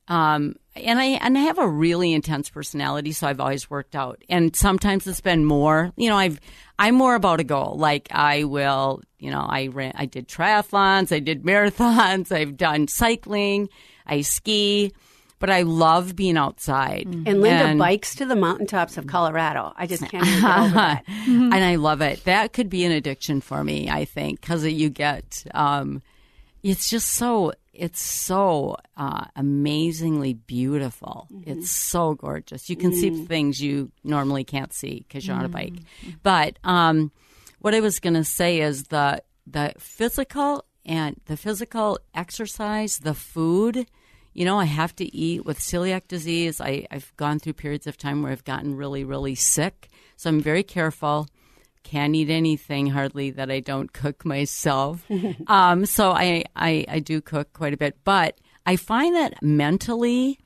Um, 0.08 0.56
and 0.76 1.00
I 1.00 1.06
and 1.06 1.38
I 1.38 1.42
have 1.42 1.58
a 1.60 1.68
really 1.68 2.14
intense 2.14 2.50
personality, 2.50 3.12
so 3.12 3.28
I've 3.28 3.40
always 3.40 3.70
worked 3.70 3.96
out. 3.96 4.22
And 4.30 4.56
sometimes 4.56 5.08
it's 5.08 5.22
been 5.22 5.46
more, 5.46 5.92
you 5.96 6.10
know, 6.10 6.18
I've 6.18 6.40
I'm 6.78 6.96
more 6.96 7.16
about 7.16 7.40
a 7.40 7.44
goal. 7.44 7.76
Like 7.78 8.08
I 8.12 8.44
will, 8.44 9.02
you 9.20 9.32
know, 9.32 9.46
I 9.48 9.68
ran, 9.68 9.94
I 9.96 10.06
did 10.06 10.28
triathlons, 10.28 11.16
I 11.16 11.20
did 11.20 11.44
marathons, 11.46 12.32
I've 12.32 12.58
done 12.58 12.88
cycling, 12.88 13.70
I 14.06 14.22
ski, 14.22 14.92
but 15.40 15.50
I 15.50 15.62
love 15.62 16.16
being 16.16 16.38
outside. 16.38 17.06
And 17.08 17.26
Linda 17.42 17.66
And- 17.66 17.80
bikes 17.80 18.16
to 18.16 18.26
the 18.26 18.36
mountaintops 18.36 18.98
of 18.98 19.08
Colorado. 19.08 19.74
I 19.78 19.88
just 19.88 20.04
can't 20.10 20.24
get 20.42 20.44
over 20.60 20.74
that. 20.76 21.04
and 21.28 21.54
I 21.54 21.76
love 21.76 22.02
it. 22.02 22.24
That 22.26 22.52
could 22.54 22.70
be 22.70 22.84
an 22.86 22.92
addiction 22.92 23.42
for 23.42 23.64
me, 23.64 23.90
I 23.90 24.06
think, 24.06 24.42
because 24.42 24.66
you 24.66 24.90
get. 24.90 25.46
Um, 25.54 26.02
it's 26.64 26.90
just 26.90 27.10
so. 27.10 27.54
It's 27.76 28.02
so 28.02 28.78
uh, 28.96 29.26
amazingly 29.36 30.34
beautiful. 30.34 31.28
It's 31.46 31.70
so 31.70 32.14
gorgeous. 32.16 32.70
You 32.70 32.76
can 32.76 32.94
see 32.94 33.10
things 33.26 33.62
you 33.62 33.92
normally 34.04 34.44
can't 34.44 34.74
see 34.74 35.06
because 35.08 35.28
you're 35.28 35.36
on 35.36 35.46
a 35.46 35.50
bike. 35.50 35.74
But 36.24 36.58
um, 36.64 37.12
what 37.60 37.76
I 37.76 37.82
was 37.82 38.00
going 38.00 38.14
to 38.14 38.24
say 38.24 38.62
is 38.62 38.84
the 38.86 39.22
the 39.46 39.74
physical 39.78 40.66
and 40.86 41.20
the 41.26 41.38
physical 41.38 42.00
exercise, 42.14 43.00
the 43.00 43.14
food. 43.14 43.88
You 44.34 44.46
know, 44.46 44.60
I 44.60 44.66
have 44.66 44.96
to 44.98 45.16
eat 45.16 45.46
with 45.46 45.60
celiac 45.60 46.08
disease. 46.08 46.60
I, 46.60 46.86
I've 46.92 47.14
gone 47.18 47.40
through 47.40 47.54
periods 47.54 47.88
of 47.88 47.98
time 47.98 48.22
where 48.22 48.32
I've 48.32 48.44
gotten 48.44 48.76
really, 48.76 49.04
really 49.04 49.36
sick. 49.36 49.90
So 50.18 50.30
I'm 50.30 50.42
very 50.42 50.64
careful. 50.64 51.28
Can't 51.86 52.15
eat 52.15 52.30
anything 52.30 52.88
hardly 52.88 53.32
that 53.32 53.50
I 53.50 53.62
don't 53.62 53.93
cook 53.93 54.26
myself. 54.26 55.06
um, 55.48 55.86
so 55.86 56.12
I, 56.12 56.43
I, 56.56 56.86
I 56.89 57.00
do 57.00 57.21
cook 57.21 57.54
quite 57.54 57.74
a 57.74 57.78
bit. 57.78 57.95
But 58.04 58.38
I 58.65 58.76
find 58.76 59.15
that 59.15 59.41
mentally, 59.41 60.39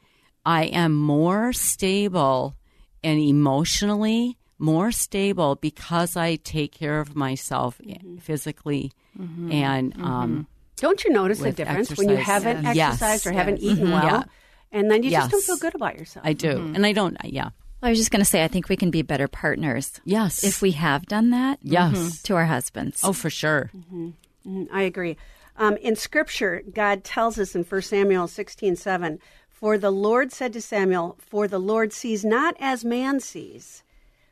I 0.45 0.65
am 0.65 0.93
more 0.93 1.54
stable 1.54 2.56
and 3.04 3.19
emotionally 3.19 4.38
more 4.60 4.91
stable 4.91 5.56
because 5.56 6.17
I 6.17 6.36
take 6.36 6.73
care 6.73 6.99
of 6.99 7.15
myself 7.15 7.80
mm-hmm. 7.80 8.17
physically 8.17 8.91
mm-hmm. 9.17 9.52
and 9.52 9.93
mm-hmm. 9.93 10.04
um, 10.04 10.47
Don't 10.75 11.04
you 11.04 11.12
notice 11.12 11.39
the 11.39 11.45
With 11.45 11.56
difference 11.56 11.97
when 11.97 12.10
you 12.10 12.17
haven't 12.17 12.63
Yes. 12.75 13.02
exercised 13.02 13.25
or 13.28 13.32
haven't 13.32 13.60
eaten 13.60 13.91
well? 13.91 14.04
Yeah. 14.04 14.23
And 14.71 14.91
then 14.91 15.02
you 15.02 15.10
just 15.10 15.32
don't 15.32 15.43
feel 15.43 15.58
good 15.58 15.73
about 15.73 15.97
yourself. 15.97 16.25
I 16.25 16.34
do. 16.34 16.52
And 16.75 16.86
I 16.86 16.91
don't, 16.91 17.17
yeah. 17.23 17.49
I 17.82 17.89
was 17.89 17.98
just 17.98 18.12
going 18.12 18.20
to 18.22 18.26
say, 18.30 18.44
I 18.44 18.48
think 18.50 18.68
we 18.70 18.76
can 18.76 18.92
be 18.92 19.02
better 19.02 19.28
partners 19.28 20.02
Yes. 20.04 20.44
if 20.44 20.62
we 20.62 20.72
have 20.72 21.06
done 21.06 21.30
that 21.30 21.60
Yes. 21.62 21.98
Mm-hmm. 21.98 22.10
to 22.24 22.36
our 22.36 22.46
husbands. 22.46 23.02
Oh, 23.04 23.13
for 23.13 23.30
sure. 23.30 23.72
Mm-hmm. 23.76 24.08
Mm-hmm. 24.48 24.63
I 24.76 24.82
agree. 24.84 25.18
Um, 25.58 25.78
in 25.78 25.96
Scripture, 25.96 26.62
God 26.74 27.04
tells 27.04 27.38
us 27.39 27.56
in 27.56 27.63
1 27.63 27.82
Samuel 27.82 28.28
16 28.28 28.76
7, 28.76 29.20
For 29.50 29.78
the 29.78 29.92
Lord 29.92 30.32
said 30.32 30.54
to 30.54 30.62
Samuel, 30.62 31.18
For 31.20 31.48
the 31.48 31.60
Lord 31.60 31.92
sees 31.94 32.24
not 32.26 32.56
as 32.60 32.84
man 32.86 33.20
sees. 33.20 33.84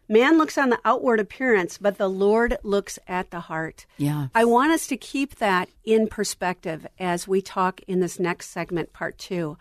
Man 0.09 0.37
looks 0.37 0.57
on 0.57 0.69
the 0.69 0.79
outward 0.85 1.19
appearance, 1.19 1.77
but 1.77 1.97
the 1.97 2.07
Lord 2.07 2.57
looks 2.63 2.97
at 3.09 3.29
the 3.31 3.41
heart. 3.41 3.85
Yeah. 3.97 4.27
I 4.33 4.45
want 4.45 4.71
us 4.71 4.87
to 4.87 4.95
keep 4.95 5.35
that 5.35 5.67
in 5.83 6.07
perspective 6.07 6.87
as 6.97 7.27
we 7.27 7.41
talk 7.41 7.81
in 7.87 7.99
this 7.99 8.17
next 8.17 8.49
segment, 8.49 8.93
part 8.93 9.17
two, 9.17 9.57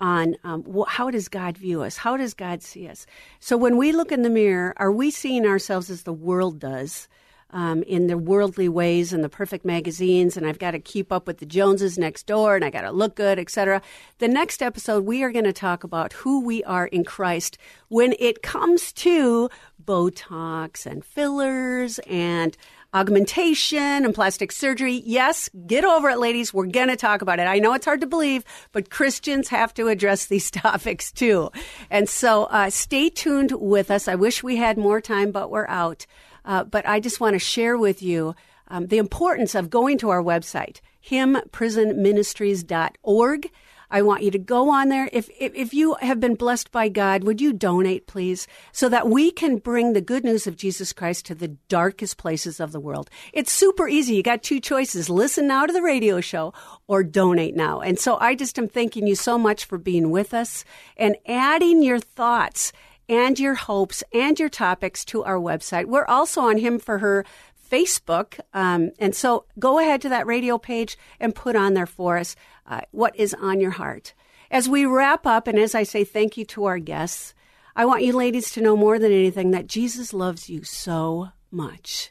on 0.00 0.36
um, 0.44 0.64
wh- 0.64 0.88
how 0.88 1.10
does 1.10 1.28
God 1.28 1.56
view 1.56 1.82
us? 1.82 1.96
How 1.96 2.16
does 2.16 2.34
God 2.34 2.62
see 2.62 2.88
us? 2.88 3.06
So 3.38 3.56
when 3.56 3.76
we 3.76 3.92
look 3.92 4.10
in 4.10 4.22
the 4.22 4.30
mirror, 4.30 4.74
are 4.78 4.90
we 4.90 5.10
seeing 5.10 5.46
ourselves 5.46 5.90
as 5.90 6.02
the 6.02 6.12
world 6.12 6.58
does? 6.58 7.08
Um, 7.52 7.82
in 7.82 8.06
the 8.06 8.16
worldly 8.16 8.68
ways 8.68 9.12
and 9.12 9.24
the 9.24 9.28
perfect 9.28 9.64
magazines, 9.64 10.36
and 10.36 10.46
I've 10.46 10.60
got 10.60 10.70
to 10.70 10.78
keep 10.78 11.10
up 11.10 11.26
with 11.26 11.38
the 11.38 11.46
Joneses 11.46 11.98
next 11.98 12.28
door, 12.28 12.54
and 12.54 12.64
I 12.64 12.70
got 12.70 12.82
to 12.82 12.92
look 12.92 13.16
good, 13.16 13.40
etc. 13.40 13.82
The 14.18 14.28
next 14.28 14.62
episode, 14.62 15.04
we 15.04 15.24
are 15.24 15.32
going 15.32 15.46
to 15.46 15.52
talk 15.52 15.82
about 15.82 16.12
who 16.12 16.44
we 16.44 16.62
are 16.62 16.86
in 16.86 17.02
Christ 17.02 17.58
when 17.88 18.14
it 18.20 18.44
comes 18.44 18.92
to 18.92 19.50
Botox 19.84 20.86
and 20.86 21.04
fillers 21.04 21.98
and 22.06 22.56
augmentation 22.92 24.04
and 24.04 24.14
plastic 24.14 24.52
surgery. 24.52 25.02
Yes, 25.06 25.48
get 25.66 25.84
over 25.84 26.10
it, 26.10 26.18
ladies. 26.18 26.52
We're 26.52 26.66
going 26.66 26.88
to 26.88 26.96
talk 26.96 27.22
about 27.22 27.38
it. 27.38 27.46
I 27.46 27.58
know 27.58 27.72
it's 27.74 27.84
hard 27.84 28.00
to 28.00 28.06
believe, 28.06 28.44
but 28.72 28.90
Christians 28.90 29.48
have 29.48 29.72
to 29.74 29.88
address 29.88 30.26
these 30.26 30.50
topics 30.62 31.12
too. 31.12 31.50
And 31.90 32.08
so 32.08 32.44
uh, 32.44 32.70
stay 32.70 33.10
tuned 33.10 33.52
with 33.52 33.90
us. 33.90 34.08
I 34.08 34.14
wish 34.16 34.42
we 34.42 34.56
had 34.56 34.78
more 34.78 35.00
time, 35.00 35.30
but 35.30 35.50
we're 35.50 35.68
out. 35.68 36.06
Uh, 36.44 36.64
but 36.64 36.86
I 36.88 36.98
just 37.00 37.20
want 37.20 37.34
to 37.34 37.38
share 37.38 37.78
with 37.78 38.02
you 38.02 38.34
um, 38.68 38.86
the 38.86 38.98
importance 38.98 39.54
of 39.54 39.70
going 39.70 39.96
to 39.98 40.08
our 40.10 40.22
website, 40.22 40.80
himprisonministries.org. 41.06 43.50
I 43.90 44.02
want 44.02 44.22
you 44.22 44.30
to 44.30 44.38
go 44.38 44.70
on 44.70 44.88
there. 44.88 45.08
If, 45.12 45.28
if 45.38 45.52
if 45.54 45.74
you 45.74 45.96
have 46.00 46.20
been 46.20 46.34
blessed 46.34 46.70
by 46.70 46.88
God, 46.88 47.24
would 47.24 47.40
you 47.40 47.52
donate, 47.52 48.06
please, 48.06 48.46
so 48.72 48.88
that 48.88 49.08
we 49.08 49.30
can 49.30 49.58
bring 49.58 49.92
the 49.92 50.00
good 50.00 50.24
news 50.24 50.46
of 50.46 50.56
Jesus 50.56 50.92
Christ 50.92 51.26
to 51.26 51.34
the 51.34 51.56
darkest 51.68 52.16
places 52.16 52.60
of 52.60 52.72
the 52.72 52.80
world? 52.80 53.10
It's 53.32 53.52
super 53.52 53.88
easy. 53.88 54.14
You 54.14 54.22
got 54.22 54.42
two 54.42 54.60
choices: 54.60 55.10
listen 55.10 55.46
now 55.46 55.66
to 55.66 55.72
the 55.72 55.82
radio 55.82 56.20
show, 56.20 56.52
or 56.86 57.02
donate 57.02 57.56
now. 57.56 57.80
And 57.80 57.98
so 57.98 58.16
I 58.20 58.34
just 58.34 58.58
am 58.58 58.68
thanking 58.68 59.06
you 59.06 59.14
so 59.14 59.36
much 59.38 59.64
for 59.64 59.78
being 59.78 60.10
with 60.10 60.34
us 60.34 60.64
and 60.96 61.16
adding 61.26 61.82
your 61.82 61.98
thoughts 61.98 62.72
and 63.08 63.40
your 63.40 63.54
hopes 63.54 64.04
and 64.12 64.38
your 64.38 64.48
topics 64.48 65.04
to 65.04 65.24
our 65.24 65.38
website. 65.38 65.86
We're 65.86 66.06
also 66.06 66.42
on 66.42 66.58
Him 66.58 66.78
for 66.78 66.98
Her 66.98 67.24
Facebook. 67.70 68.40
Um, 68.52 68.90
and 68.98 69.14
so 69.14 69.44
go 69.58 69.78
ahead 69.78 70.02
to 70.02 70.08
that 70.08 70.26
radio 70.26 70.58
page 70.58 70.98
and 71.18 71.34
put 71.34 71.56
on 71.56 71.74
there 71.74 71.86
for 71.86 72.18
us 72.18 72.36
uh, 72.66 72.80
what 72.90 73.14
is 73.16 73.34
on 73.34 73.60
your 73.60 73.70
heart. 73.72 74.14
As 74.50 74.68
we 74.68 74.84
wrap 74.84 75.26
up, 75.26 75.46
and 75.46 75.58
as 75.58 75.74
I 75.74 75.84
say 75.84 76.02
thank 76.02 76.36
you 76.36 76.44
to 76.46 76.64
our 76.64 76.78
guests, 76.78 77.34
I 77.76 77.84
want 77.84 78.02
you 78.02 78.12
ladies 78.12 78.50
to 78.52 78.60
know 78.60 78.76
more 78.76 78.98
than 78.98 79.12
anything 79.12 79.52
that 79.52 79.68
Jesus 79.68 80.12
loves 80.12 80.50
you 80.50 80.64
so 80.64 81.30
much, 81.50 82.10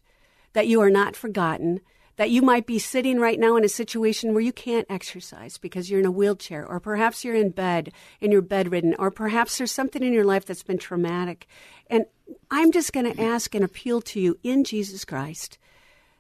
that 0.54 0.68
you 0.68 0.82
are 0.82 0.90
not 0.90 1.16
forgotten, 1.16 1.82
that 2.20 2.30
you 2.30 2.42
might 2.42 2.66
be 2.66 2.78
sitting 2.78 3.18
right 3.18 3.40
now 3.40 3.56
in 3.56 3.64
a 3.64 3.70
situation 3.70 4.34
where 4.34 4.44
you 4.44 4.52
can't 4.52 4.86
exercise 4.90 5.58
because 5.58 5.90
you're 5.90 6.02
in 6.02 6.06
a 6.06 6.12
wheelchair, 6.12 6.68
or 6.68 6.78
perhaps 6.78 7.24
you're 7.24 7.34
in 7.34 7.50
bed 7.50 7.94
and 8.20 8.34
you're 8.34 8.42
bedridden, 8.42 8.94
or 9.00 9.10
perhaps 9.10 9.58
there's 9.58 9.72
something 9.72 10.04
in 10.04 10.12
your 10.12 10.26
life 10.26 10.44
that's 10.44 10.62
been 10.62 10.78
traumatic. 10.78 11.48
And 11.90 12.04
I'm 12.52 12.74
just 12.74 12.92
going 12.92 13.10
to 13.10 13.24
ask 13.24 13.56
and 13.56 13.64
appeal 13.64 14.02
to 14.02 14.20
you 14.20 14.38
in 14.44 14.66
Jesus 14.66 15.06
Christ 15.06 15.58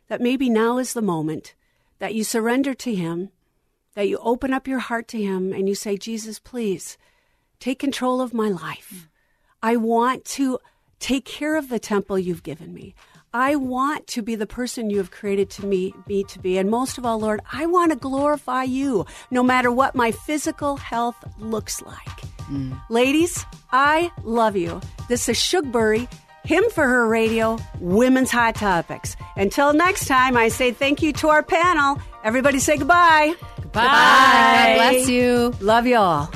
that 0.07 0.21
maybe 0.21 0.49
now 0.49 0.77
is 0.77 0.93
the 0.93 1.01
moment 1.01 1.53
that 1.97 2.15
you 2.15 2.23
surrender 2.23 2.73
to 2.75 2.95
Him, 2.95 3.27
that 3.95 4.07
you 4.07 4.19
open 4.19 4.53
up 4.53 4.69
your 4.69 4.79
heart 4.79 5.09
to 5.09 5.21
Him, 5.21 5.51
and 5.51 5.67
you 5.67 5.75
say, 5.75 5.97
Jesus, 5.97 6.39
please 6.39 6.97
take 7.59 7.77
control 7.77 8.21
of 8.21 8.33
my 8.33 8.47
life. 8.47 9.09
I 9.61 9.75
want 9.75 10.23
to 10.23 10.59
take 10.99 11.25
care 11.25 11.57
of 11.57 11.67
the 11.67 11.77
temple 11.77 12.17
you've 12.17 12.41
given 12.41 12.73
me. 12.73 12.95
I 13.33 13.55
want 13.55 14.07
to 14.07 14.23
be 14.23 14.35
the 14.35 14.47
person 14.47 14.89
you 14.89 14.97
have 14.97 15.11
created 15.11 15.49
to 15.51 15.65
me, 15.65 15.93
me 16.07 16.23
to 16.25 16.39
be. 16.39 16.57
And 16.57 16.69
most 16.69 16.97
of 16.97 17.05
all, 17.05 17.19
Lord, 17.19 17.41
I 17.51 17.67
want 17.67 17.91
to 17.91 17.97
glorify 17.97 18.63
you 18.63 19.05
no 19.29 19.43
matter 19.43 19.71
what 19.71 19.93
my 19.93 20.11
physical 20.11 20.77
health 20.77 21.15
looks 21.37 21.81
like. 21.83 22.21
Mm. 22.49 22.81
Ladies, 22.89 23.45
I 23.71 24.11
love 24.23 24.55
you. 24.55 24.81
This 25.09 25.29
is 25.29 25.37
Shugbury 25.37 26.11
Him 26.43 26.63
for 26.71 26.87
Her 26.87 27.07
Radio, 27.07 27.59
Women's 27.79 28.31
Hot 28.31 28.55
Topics. 28.55 29.15
Until 29.35 29.73
next 29.73 30.07
time, 30.07 30.35
I 30.35 30.47
say 30.47 30.71
thank 30.71 31.03
you 31.03 31.13
to 31.13 31.29
our 31.29 31.43
panel. 31.43 32.01
Everybody 32.23 32.57
say 32.57 32.77
goodbye. 32.77 33.35
Bye. 33.71 33.83
God 33.83 34.75
bless 34.75 35.09
you. 35.09 35.53
Love 35.61 35.85
you 35.85 35.97
all. 35.97 36.31